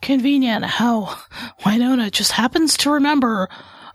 convenient 0.02 0.64
how 0.64 1.16
Wynonna 1.62 2.10
just 2.10 2.32
happens 2.32 2.76
to 2.78 2.90
remember. 2.90 3.48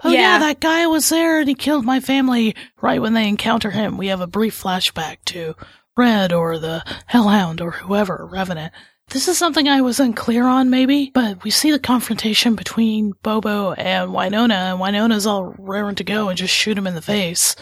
Oh 0.04 0.10
yeah. 0.12 0.20
Yeah. 0.20 0.40
that 0.40 0.60
guy 0.62 0.88
was 0.88 1.10
there 1.10 1.40
and 1.40 1.48
he 1.50 1.56
killed 1.56 1.86
my 1.86 2.00
family 2.00 2.56
right 2.82 3.02
when 3.02 3.14
they 3.14 3.28
encounter 3.28 3.72
him. 3.72 3.98
We 3.98 4.08
have 4.08 4.22
a 4.22 4.28
brief 4.28 4.60
flashback 4.62 5.18
to 5.26 5.56
Red 5.98 6.32
or 6.34 6.58
the 6.58 6.84
Hellhound 7.06 7.62
or 7.62 7.72
whoever, 7.72 8.28
Revenant. 8.32 8.74
This 9.14 9.28
is 9.28 9.38
something 9.38 9.70
I 9.70 9.82
was 9.82 10.00
unclear 10.00 10.48
on 10.48 10.72
maybe, 10.72 11.12
but 11.14 11.44
we 11.44 11.52
see 11.52 11.70
the 11.70 11.78
confrontation 11.78 12.56
between 12.56 13.14
Bobo 13.22 13.74
and 13.74 14.10
Wynonna 14.10 14.72
and 14.72 14.80
Wynonna's 14.80 15.28
all 15.28 15.54
raring 15.60 15.94
to 15.98 16.04
go 16.04 16.30
and 16.30 16.38
just 16.38 16.52
shoot 16.52 16.76
him 16.76 16.88
in 16.88 16.96
the 16.96 17.02
face. 17.02 17.56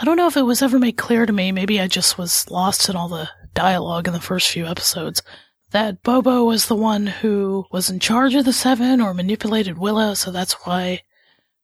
I 0.00 0.04
don't 0.04 0.16
know 0.16 0.28
if 0.28 0.36
it 0.36 0.42
was 0.42 0.62
ever 0.62 0.78
made 0.78 0.96
clear 0.96 1.26
to 1.26 1.32
me. 1.32 1.50
Maybe 1.50 1.80
I 1.80 1.88
just 1.88 2.18
was 2.18 2.48
lost 2.52 2.88
in 2.88 2.94
all 2.94 3.08
the 3.08 3.28
dialogue 3.52 4.06
in 4.06 4.12
the 4.12 4.20
first 4.20 4.48
few 4.48 4.64
episodes 4.64 5.22
that 5.72 6.04
Bobo 6.04 6.44
was 6.44 6.66
the 6.66 6.76
one 6.76 7.08
who 7.08 7.66
was 7.72 7.90
in 7.90 7.98
charge 7.98 8.36
of 8.36 8.44
the 8.44 8.52
Seven 8.52 9.00
or 9.00 9.12
manipulated 9.12 9.78
Willa, 9.78 10.14
so 10.14 10.30
that's 10.30 10.52
why, 10.64 11.02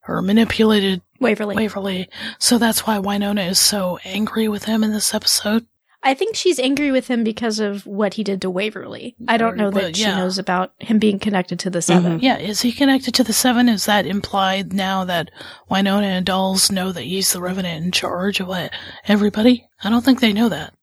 or 0.09 0.21
manipulated 0.21 1.01
Waverly. 1.21 1.55
Waverly, 1.55 2.09
so 2.41 2.59
that's 2.59 2.89
why 2.89 2.99
Wynonna 2.99 3.49
is 3.49 3.61
so 3.61 4.01
angry 4.05 4.49
with 4.49 4.65
him 4.65 4.83
in 4.83 4.91
this 4.91 5.15
episode. 5.15 5.65
I 6.03 6.15
think 6.15 6.37
she's 6.37 6.61
angry 6.61 6.93
with 6.93 7.09
him 7.09 7.25
because 7.25 7.59
of 7.59 7.85
what 7.85 8.15
he 8.15 8.23
did 8.23 8.41
to 8.43 8.51
Waverly. 8.51 9.17
I 9.27 9.37
don't 9.37 9.57
know 9.57 9.71
Well, 9.71 9.87
that 9.87 9.97
she 9.97 10.05
knows 10.05 10.39
about 10.39 10.73
him 10.79 10.99
being 10.99 11.19
connected 11.19 11.59
to 11.61 11.71
the 11.71 11.81
mm-hmm. 11.81 12.03
7 12.05 12.21
Yeah, 12.21 12.39
is 12.39 12.61
he 12.61 12.71
connected 12.71 13.15
to 13.15 13.25
the 13.25 13.33
Seven? 13.33 13.69
Is 13.69 13.87
that 13.87 14.07
implied 14.07 14.73
now 14.73 15.05
that 15.05 15.31
Wynonna 15.71 16.05
and 16.05 16.25
Dolls 16.25 16.71
know 16.71 16.93
that 16.93 17.03
he's 17.03 17.33
the 17.33 17.41
Revenant 17.41 17.85
in 17.85 17.91
charge 17.91 18.39
of 18.39 18.47
what, 18.47 18.73
everybody? 19.07 19.69
I 19.83 19.91
don't 19.91 20.05
think 20.05 20.21
they 20.21 20.33
know 20.33 20.49
that. 20.49 20.75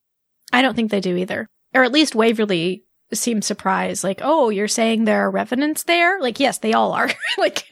I 0.52 0.60
don't 0.62 0.74
think 0.74 0.90
they 0.90 1.00
do 1.00 1.16
either. 1.16 1.48
Or 1.74 1.82
at 1.82 1.92
least 1.92 2.14
Waverly 2.14 2.84
seems 3.12 3.46
surprised, 3.46 4.04
like, 4.04 4.20
oh, 4.22 4.50
you're 4.50 4.68
saying 4.68 5.04
there 5.04 5.26
are 5.26 5.30
revenants 5.30 5.84
there? 5.84 6.20
Like, 6.20 6.40
yes, 6.40 6.58
they 6.58 6.72
all 6.72 6.92
are. 6.92 7.10
like, 7.38 7.64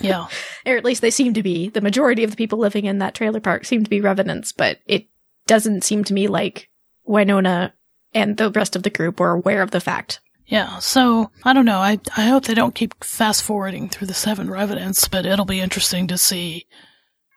Yeah. 0.00 0.28
or 0.66 0.76
at 0.76 0.84
least 0.84 1.02
they 1.02 1.10
seem 1.10 1.34
to 1.34 1.42
be. 1.42 1.68
The 1.68 1.80
majority 1.80 2.22
of 2.24 2.30
the 2.30 2.36
people 2.36 2.58
living 2.58 2.84
in 2.84 2.98
that 2.98 3.14
trailer 3.14 3.40
park 3.40 3.64
seem 3.64 3.82
to 3.84 3.90
be 3.90 4.00
revenants, 4.00 4.52
but 4.52 4.78
it 4.86 5.06
doesn't 5.46 5.82
seem 5.82 6.04
to 6.04 6.14
me 6.14 6.28
like 6.28 6.68
Wynonna 7.08 7.72
and 8.14 8.36
the 8.36 8.50
rest 8.50 8.76
of 8.76 8.82
the 8.82 8.90
group 8.90 9.20
were 9.20 9.30
aware 9.30 9.62
of 9.62 9.70
the 9.70 9.80
fact. 9.80 10.20
Yeah, 10.46 10.78
so 10.78 11.30
I 11.44 11.52
don't 11.52 11.64
know. 11.64 11.78
I 11.78 11.98
I 12.16 12.26
hope 12.26 12.44
they 12.44 12.54
don't 12.54 12.74
keep 12.74 13.02
fast 13.02 13.42
forwarding 13.42 13.88
through 13.88 14.08
the 14.08 14.14
seven 14.14 14.50
revenants, 14.50 15.08
but 15.08 15.24
it'll 15.24 15.44
be 15.44 15.60
interesting 15.60 16.06
to 16.08 16.18
see 16.18 16.66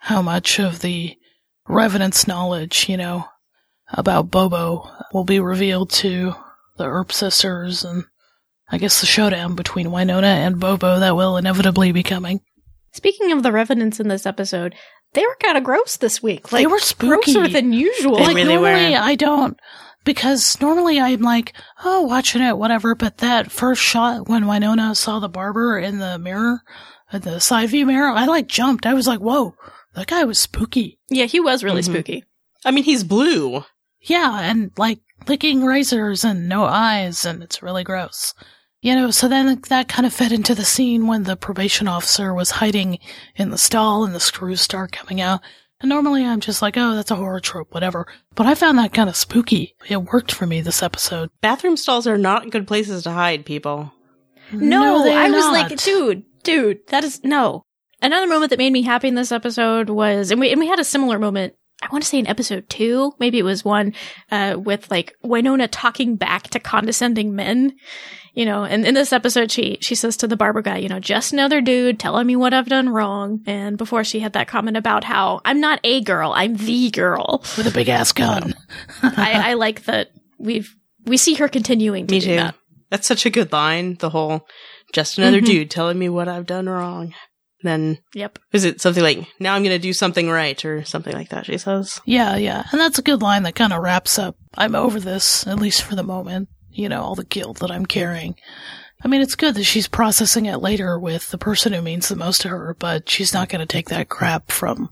how 0.01 0.21
much 0.21 0.60
of 0.60 0.82
the 0.82 1.15
revenants' 1.67 2.28
knowledge, 2.28 2.89
you 2.89 2.97
know, 2.97 3.25
about 3.89 4.32
Bobo 4.32 4.89
will 5.13 5.23
be 5.23 5.39
revealed 5.39 5.91
to 5.91 6.36
the 6.78 6.86
Earp 6.86 7.12
sisters 7.12 7.84
and 7.86 8.04
I 8.69 8.78
guess 8.78 8.99
the 8.99 9.06
showdown 9.06 9.56
between 9.56 9.88
Wynonna 9.88 10.23
and 10.23 10.60
Bobo 10.60 10.99
that 10.99 11.15
will 11.15 11.38
inevitably 11.38 11.91
be 11.91 12.04
coming. 12.04 12.41
Speaking 12.91 13.32
of 13.32 13.43
the 13.43 13.51
revenants 13.51 13.99
in 13.99 14.08
this 14.08 14.25
episode, 14.25 14.73
they 15.15 15.25
were 15.25 15.38
kind 15.41 15.58
of 15.58 15.63
gross 15.63 15.97
this 15.97 16.21
week. 16.21 16.51
Like, 16.51 16.62
they 16.62 16.67
were 16.67 16.80
spooky. 16.80 17.34
grosser 17.34 17.47
than 17.51 17.73
usual. 17.73 18.17
They 18.17 18.23
like 18.25 18.36
really 18.36 18.54
normally 18.56 18.91
were. 18.91 18.97
I 18.97 19.15
don't 19.15 19.60
because 20.04 20.62
normally 20.62 20.99
I'm 20.99 21.21
like, 21.21 21.54
oh, 21.84 22.01
watching 22.04 22.41
it, 22.43 22.58
whatever. 22.58 22.93
But 22.93 23.17
that 23.17 23.51
first 23.51 23.82
shot 23.82 24.30
when 24.30 24.43
Wynonna 24.43 24.95
saw 24.95 25.19
the 25.19 25.28
barber 25.30 25.80
in 25.80 25.97
the 25.97 26.19
mirror, 26.19 26.62
uh, 27.12 27.17
the 27.19 27.39
side 27.39 27.69
view 27.69 27.86
mirror, 27.88 28.10
I 28.10 28.25
like 28.25 28.47
jumped. 28.47 28.86
I 28.86 28.93
was 28.93 29.08
like, 29.08 29.19
whoa, 29.19 29.56
that 29.95 30.08
guy 30.08 30.23
was 30.23 30.38
spooky. 30.38 30.99
yeah, 31.10 31.25
he 31.25 31.39
was 31.39 31.63
really 31.63 31.82
Mhm. 31.82 31.86
spooky. 31.91 32.23
I 32.63 32.71
mean, 32.71 32.84
he's 32.84 33.04
blue. 33.04 33.63
Yeah, 34.01 34.39
and 34.41 34.71
like 34.78 34.99
licking 35.28 35.63
razors 35.65 36.23
and 36.23 36.47
no 36.47 36.65
eyes, 36.65 37.25
and 37.25 37.41
it's 37.41 37.63
really 37.63 37.84
gross. 37.84 38.34
You 38.86 38.93
know, 38.93 39.10
so 39.10 39.28
then 39.28 39.60
that 39.69 39.88
kind 39.88 40.06
of 40.06 40.13
fed 40.13 40.32
into 40.32 40.54
the 40.54 40.63
scene 40.63 41.08
when 41.08 41.24
the 41.24 41.36
probation 41.36 41.88
officer 41.88 42.36
was 42.36 42.52
hiding 42.52 43.00
in 43.36 43.50
the 43.50 43.58
stall 43.58 44.06
and 44.06 44.13
the 44.13 44.19
screws 44.19 44.62
start 44.62 44.91
coming 44.91 45.19
out. 45.19 45.41
And 45.82 45.89
normally 45.89 46.24
I'm 46.24 46.39
just 46.39 46.62
like, 46.62 46.78
oh, 46.78 46.93
that's 46.93 47.10
a 47.10 47.15
horror 47.15 47.39
trope, 47.39 47.74
whatever. 47.74 48.06
But 48.36 48.45
I 48.45 48.54
found 48.54 48.78
that 48.78 48.93
kind 48.93 49.10
of 49.10 49.15
spooky. 49.15 49.74
It 49.89 50.04
worked 50.04 50.32
for 50.32 50.45
me 50.45 50.62
this 50.62 50.84
episode. 50.84 51.32
Bathroom 51.41 51.78
stalls 51.78 52.06
are 52.06 52.19
not 52.19 52.52
good 52.52 52.67
places 52.67 53.02
to 53.06 53.10
hide 53.10 53.43
people. 53.43 53.91
No, 54.52 55.04
they're 55.04 55.17
I 55.17 55.32
was 55.32 55.45
not. 55.45 55.54
like, 55.54 55.78
dude, 55.80 56.21
dude, 56.43 56.86
that 56.89 57.04
is 57.04 57.24
no. 57.24 57.63
Another 58.04 58.28
moment 58.28 58.52
that 58.52 58.60
made 58.60 58.71
me 58.71 58.84
happy 58.84 59.08
in 59.08 59.15
this 59.15 59.32
episode 59.32 59.89
was, 59.89 60.30
and 60.30 60.39
we 60.39 60.52
and 60.52 60.60
we 60.60 60.67
had 60.67 60.80
a 60.80 60.84
similar 60.84 61.17
moment. 61.17 61.56
I 61.81 61.88
want 61.91 62.03
to 62.03 62.09
say 62.09 62.17
in 62.19 62.27
episode 62.27 62.67
two, 62.69 63.13
maybe 63.19 63.38
it 63.38 63.43
was 63.43 63.63
one, 63.63 63.93
uh, 64.31 64.55
with 64.57 64.89
like 64.89 65.15
Wynonna 65.23 65.67
talking 65.71 66.15
back 66.15 66.43
to 66.49 66.59
condescending 66.59 67.35
men, 67.35 67.75
you 68.33 68.45
know. 68.45 68.63
And 68.63 68.85
in 68.88 68.93
this 68.95 69.13
episode, 69.13 69.51
she 69.51 69.77
she 69.81 69.93
says 69.93 70.17
to 70.17 70.27
the 70.27 70.38
barber 70.38 70.61
guy, 70.61 70.77
you 70.77 70.89
know, 70.89 70.99
just 70.99 71.31
another 71.33 71.61
dude 71.61 71.99
telling 71.99 72.25
me 72.25 72.35
what 72.35 72.53
I've 72.53 72.69
done 72.69 72.89
wrong. 72.89 73.41
And 73.45 73.77
before 73.77 74.03
she 74.03 74.19
had 74.21 74.33
that 74.33 74.47
comment 74.47 74.77
about 74.77 75.03
how 75.03 75.41
I'm 75.45 75.59
not 75.59 75.79
a 75.83 76.01
girl, 76.01 76.31
I'm 76.33 76.55
the 76.55 76.89
girl. 76.91 77.43
with 77.57 77.67
a 77.67 77.71
big 77.71 77.89
ass 77.89 78.11
gun. 78.13 78.55
I, 79.03 79.51
I 79.51 79.53
like 79.55 79.83
that 79.85 80.09
we've 80.39 80.73
we 81.05 81.17
see 81.17 81.35
her 81.35 81.47
continuing 81.47 82.07
to 82.07 82.13
Me 82.15 82.19
do 82.19 82.25
too. 82.27 82.35
that. 82.38 82.55
That's 82.89 83.07
such 83.07 83.25
a 83.25 83.29
good 83.29 83.51
line. 83.51 83.95
The 83.99 84.09
whole 84.09 84.47
just 84.93 85.17
another 85.17 85.41
Mhm. 85.41 85.45
dude 85.45 85.71
telling 85.71 85.99
me 85.99 86.09
what 86.09 86.27
I've 86.29 86.45
done 86.47 86.67
wrong. 86.67 87.13
Then 87.65 87.99
Yep. 88.13 88.39
is 88.54 88.63
it 88.63 88.80
something 88.82 89.04
like 89.04 89.28
now 89.39 89.56
I'm 89.56 89.63
going 89.63 89.75
to 89.75 89.80
do 89.80 89.93
something 89.93 90.30
right 90.30 90.63
or 90.63 90.84
something 90.86 91.13
like 91.13 91.30
that? 91.30 91.45
She 91.45 91.58
says. 91.58 91.99
Yeah, 92.06 92.36
yeah. 92.36 92.63
And 92.71 92.80
that's 92.80 92.99
a 92.99 93.04
good 93.04 93.21
line 93.21 93.43
that 93.43 93.56
kind 93.56 93.73
of 93.73 93.82
wraps 93.82 94.17
up. 94.19 94.38
I'm 94.56 94.75
over 94.75 94.99
this, 94.99 95.45
at 95.47 95.60
least 95.60 95.82
for 95.84 95.95
the 95.95 96.04
moment. 96.04 96.49
You 96.69 96.89
know, 96.89 97.01
all 97.01 97.15
the 97.15 97.23
guilt 97.25 97.60
that 97.60 97.71
I'm 97.71 97.86
carrying. 97.86 98.36
I 99.04 99.08
mean, 99.08 99.21
it's 99.21 99.36
good 99.36 99.56
that 99.56 99.63
she's 99.63 99.88
processing 99.88 100.45
it 100.45 100.58
later 100.58 100.99
with 100.99 101.30
the 101.32 101.38
person 101.38 101.73
who 101.73 101.82
means 101.82 102.08
the 102.08 102.15
most 102.15 102.41
to 102.41 102.49
her, 102.49 102.75
but 102.78 103.10
she's 103.10 103.34
not 103.34 103.49
going 103.49 103.60
to 103.60 103.65
take 103.65 103.89
that 103.89 104.10
crap 104.10 104.51
from, 104.51 104.89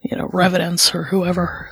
you 0.00 0.16
know, 0.16 0.28
Revenants 0.32 0.94
or 0.94 1.04
whoever. 1.04 1.70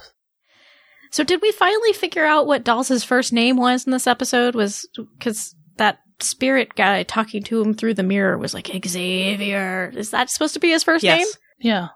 So 1.11 1.25
did 1.25 1.42
we 1.42 1.53
finally 1.53 1.92
figure 1.92 2.25
out 2.25 2.47
what 2.47 2.64
Dolls' 2.64 3.05
first 3.05 3.33
name 3.33 3.57
was 3.57 3.87
in 3.87 3.92
this 3.92 4.07
episode? 4.07 4.55
Was 4.55 4.88
because 5.18 5.55
that 5.77 5.99
spirit 6.20 6.74
guy 6.74 7.03
talking 7.03 7.42
to 7.44 7.61
him 7.61 7.74
through 7.74 7.94
the 7.94 8.03
mirror 8.03 8.38
was 8.38 8.55
like 8.55 8.70
Xavier. 8.87 9.92
Is 9.94 10.11
that 10.11 10.31
supposed 10.31 10.55
to 10.55 10.61
be 10.61 10.70
his 10.70 10.85
first 10.85 11.05
name? 11.05 11.18
Yes. 11.18 11.38
Yeah. 11.59 11.88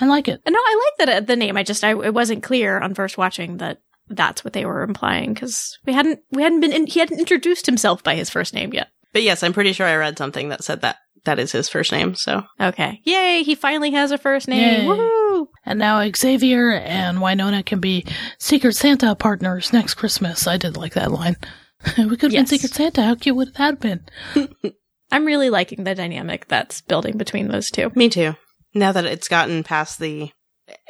I 0.00 0.06
like 0.06 0.28
it. 0.28 0.40
No, 0.48 0.58
I 0.58 0.90
like 0.98 1.06
that 1.06 1.16
uh, 1.16 1.26
the 1.26 1.36
name. 1.36 1.56
I 1.56 1.62
just 1.62 1.84
I 1.84 1.90
it 1.90 2.14
wasn't 2.14 2.42
clear 2.42 2.78
on 2.78 2.94
first 2.94 3.16
watching 3.16 3.58
that 3.58 3.80
that's 4.08 4.44
what 4.44 4.52
they 4.52 4.64
were 4.64 4.82
implying 4.82 5.32
because 5.32 5.78
we 5.86 5.92
hadn't 5.92 6.20
we 6.30 6.42
hadn't 6.42 6.60
been 6.60 6.72
in, 6.72 6.86
he 6.86 7.00
hadn't 7.00 7.20
introduced 7.20 7.66
himself 7.66 8.02
by 8.02 8.14
his 8.14 8.30
first 8.30 8.54
name 8.54 8.72
yet. 8.74 8.88
But 9.12 9.22
yes, 9.22 9.42
I'm 9.42 9.52
pretty 9.52 9.72
sure 9.72 9.86
I 9.86 9.96
read 9.96 10.18
something 10.18 10.48
that 10.48 10.64
said 10.64 10.80
that 10.80 10.96
that 11.24 11.38
is 11.38 11.52
his 11.52 11.68
first 11.68 11.92
name. 11.92 12.14
So 12.14 12.42
Okay, 12.60 13.00
yay! 13.04 13.42
He 13.44 13.54
finally 13.54 13.92
has 13.92 14.10
a 14.10 14.18
first 14.18 14.48
name. 14.48 14.82
Yay. 14.82 14.86
Woohoo! 14.86 15.46
And 15.64 15.78
now 15.78 16.06
Xavier 16.14 16.72
and 16.72 17.18
Wynonna 17.18 17.64
can 17.64 17.80
be 17.80 18.04
Secret 18.38 18.74
Santa 18.74 19.14
partners 19.14 19.72
next 19.72 19.94
Christmas. 19.94 20.46
I 20.46 20.56
did 20.56 20.76
like 20.76 20.94
that 20.94 21.12
line. 21.12 21.36
we 21.98 22.16
could 22.16 22.22
have 22.22 22.32
Yes. 22.32 22.40
been 22.50 22.58
Secret 22.58 22.74
Santa. 22.74 23.02
How 23.02 23.14
cute 23.14 23.36
would 23.36 23.54
that 23.54 23.58
have 23.58 23.80
been? 23.80 24.04
I'm 25.12 25.24
really 25.24 25.50
liking 25.50 25.84
the 25.84 25.94
dynamic 25.94 26.48
that's 26.48 26.80
building 26.80 27.16
between 27.16 27.48
those 27.48 27.70
two. 27.70 27.90
me 27.94 28.08
too. 28.08 28.34
Now 28.74 28.92
that 28.92 29.04
it's 29.04 29.28
gotten 29.28 29.62
past 29.62 29.98
the 30.00 30.30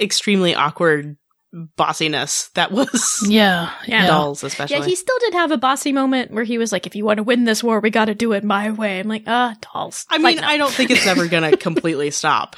extremely 0.01 0.55
awkward 0.55 1.17
bossiness 1.77 2.51
that 2.55 2.73
was 2.73 3.25
Yeah. 3.29 3.71
Yeah. 3.87 4.07
dolls, 4.07 4.43
especially. 4.43 4.77
Yeah, 4.77 4.85
he 4.85 4.97
still 4.97 5.19
did 5.21 5.35
have 5.35 5.51
a 5.51 5.57
bossy 5.59 5.93
moment 5.93 6.31
where 6.33 6.45
he 6.45 6.59
was 6.59 6.73
like, 6.73 6.87
"If 6.87 6.97
you 6.97 7.05
want 7.05 7.19
to 7.19 7.23
win 7.23 7.45
this 7.45 7.63
war, 7.63 7.81
we 7.81 7.91
got 7.91 8.07
to 8.07 8.15
do 8.15 8.33
it 8.33 8.43
my 8.45 8.71
way." 8.71 8.99
I'm 9.01 9.09
like, 9.09 9.25
"Ah, 9.27 9.55
dolls." 9.73 10.05
I 10.11 10.17
mean, 10.19 10.25
Like, 10.25 10.37
no. 10.41 10.47
I 10.47 10.57
don't 10.57 10.73
think 10.73 10.91
it's 10.91 11.07
ever 11.07 11.29
going 11.29 11.49
to 11.51 11.57
completely 11.57 12.11
stop. 12.11 12.57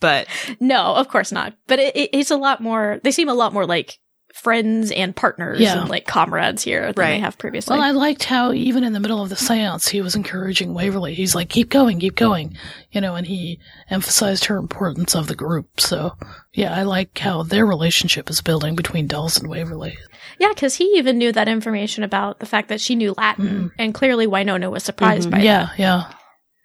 But 0.00 0.26
no, 0.60 0.94
of 0.94 1.08
course 1.08 1.30
not. 1.32 1.54
But 1.66 1.78
it, 1.78 1.96
it, 1.96 2.10
it's 2.12 2.30
a 2.30 2.36
lot 2.36 2.60
more. 2.60 3.00
They 3.04 3.10
seem 3.12 3.28
a 3.28 3.34
lot 3.34 3.52
more 3.52 3.66
like 3.66 3.98
friends 4.34 4.90
and 4.90 5.14
partners 5.14 5.60
Yeah. 5.60 5.80
and 5.80 5.88
like 5.88 6.06
comrades 6.06 6.64
here 6.64 6.92
than 6.92 7.06
they 7.06 7.20
have 7.20 7.38
previously. 7.38 7.76
Well, 7.76 7.86
I 7.86 7.92
liked 7.92 8.24
how 8.24 8.52
even 8.52 8.82
in 8.82 8.92
the 8.92 8.98
middle 8.98 9.22
of 9.22 9.28
the 9.28 9.36
seance, 9.36 9.88
he 9.88 10.00
was 10.02 10.16
encouraging 10.16 10.74
Waverly. 10.74 11.14
He's 11.14 11.36
like, 11.36 11.48
keep 11.48 11.70
going, 11.70 12.00
keep 12.00 12.16
going. 12.16 12.56
You 12.90 13.00
know, 13.00 13.14
and 13.14 13.28
he 13.28 13.60
emphasized 13.88 14.46
her 14.46 14.56
importance 14.56 15.14
of 15.14 15.28
the 15.28 15.36
group. 15.36 15.80
So, 15.80 16.16
yeah, 16.52 16.74
I 16.74 16.82
like 16.82 17.16
how 17.16 17.44
their 17.44 17.64
relationship 17.64 18.28
is 18.28 18.40
building 18.40 18.74
between 18.74 19.06
Dolls 19.06 19.38
and 19.38 19.48
Waverly. 19.48 19.96
yeah, 20.40 20.48
because 20.48 20.74
he 20.74 20.84
even 20.96 21.16
knew 21.16 21.30
that 21.30 21.48
information 21.48 22.02
about 22.02 22.40
the 22.40 22.46
fact 22.46 22.70
that 22.70 22.80
she 22.80 22.96
knew 22.96 23.14
Latin, 23.16 23.46
mm-hmm. 23.46 23.66
and 23.78 23.94
clearly 23.94 24.26
Wynonna 24.26 24.68
was 24.68 24.82
surprised 24.82 25.28
mm-hmm. 25.28 25.30
by 25.30 25.38
that. 25.38 25.44
Yeah, 25.44 25.68
yeah. 25.78 26.12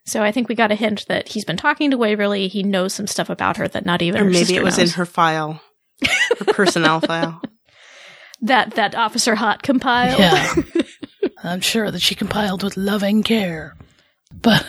So 0.08 0.24
I 0.24 0.32
think 0.32 0.50
we 0.50 0.56
got 0.56 0.72
a 0.72 0.76
hint 0.76 1.06
that 1.08 1.28
he's 1.28 1.46
been 1.46 1.56
talking 1.58 1.92
to 1.92 1.98
Waverly. 1.98 2.48
He 2.48 2.64
knows 2.64 2.96
some 2.96 3.06
stuff 3.06 3.30
about 3.30 3.58
her 3.58 3.68
that 3.68 3.86
not 3.86 4.02
even 4.02 4.22
Or 4.22 4.24
her 4.24 4.32
maybe 4.32 4.56
it 4.56 4.64
was 4.64 4.80
knows. 4.80 4.90
in 4.90 4.96
her 4.96 5.06
file, 5.06 5.62
her 6.40 6.46
personnel 6.46 7.00
file. 7.00 7.40
that 8.42 8.72
that 8.76 8.96
Officer 8.96 9.36
Hot 9.36 9.64
compiled. 9.64 10.20
Yeah. 10.20 10.54
I'm 11.44 11.62
sure 11.62 11.90
that 11.92 12.02
she 12.02 12.16
compiled 12.16 12.64
with 12.64 12.78
loving 12.78 13.24
care. 13.24 13.76
But 14.34 14.66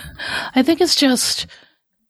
I 0.55 0.63
think 0.63 0.81
it's 0.81 0.95
just 0.95 1.47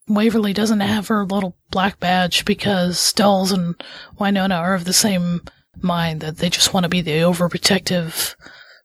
Waverly 0.08 0.52
doesn't 0.52 0.80
have 0.80 1.08
her 1.08 1.24
little 1.24 1.56
black 1.70 1.98
badge 1.98 2.44
because 2.44 3.12
Dolls 3.12 3.52
and 3.52 3.74
Wynonna 4.18 4.58
are 4.58 4.74
of 4.74 4.84
the 4.84 4.92
same 4.92 5.40
mind 5.80 6.20
that 6.20 6.38
they 6.38 6.50
just 6.50 6.74
want 6.74 6.84
to 6.84 6.88
be 6.90 7.00
the 7.00 7.12
overprotective 7.12 8.34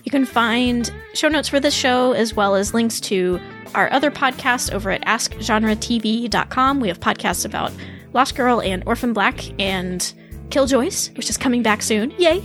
You 0.05 0.11
can 0.11 0.27
find 0.27 0.93
show 1.15 1.29
notes 1.29 1.49
for 1.49 1.59
this 1.59 1.73
show 1.73 2.13
as 2.13 2.35
well 2.35 2.55
as 2.55 2.75
links 2.75 3.01
to 3.01 3.41
our 3.75 3.91
other 3.91 4.11
podcasts 4.11 4.71
over 4.71 4.91
at 4.91 5.03
askgenretv.com. 5.07 6.81
We 6.81 6.89
have 6.89 7.01
podcasts 7.01 7.47
about 7.47 7.73
Lost 8.13 8.37
Girl 8.37 8.61
and 8.61 8.83
Orphan 8.87 9.15
Black 9.15 9.59
and 9.59 10.13
Killjoys, 10.51 11.17
which 11.17 11.31
is 11.31 11.39
coming 11.39 11.63
back 11.63 11.81
soon. 11.81 12.11
Yay! 12.19 12.41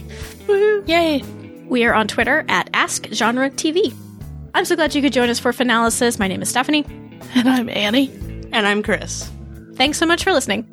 Woohoo! 0.47 0.87
Yay! 0.87 1.21
We 1.67 1.83
are 1.83 1.93
on 1.93 2.07
Twitter 2.07 2.45
at 2.47 2.71
AskGenreTV. 2.71 3.93
I'm 4.53 4.63
so 4.63 4.77
glad 4.77 4.95
you 4.95 5.01
could 5.01 5.13
join 5.13 5.29
us 5.29 5.39
for 5.39 5.51
Finalysis. 5.51 6.17
My 6.17 6.29
name 6.29 6.41
is 6.41 6.49
Stephanie. 6.49 6.85
And 7.35 7.47
I'm 7.47 7.67
Annie. 7.67 8.09
And 8.53 8.65
I'm 8.65 8.83
Chris. 8.83 9.29
Thanks 9.75 9.97
so 9.97 10.05
much 10.05 10.23
for 10.23 10.31
listening. 10.31 10.70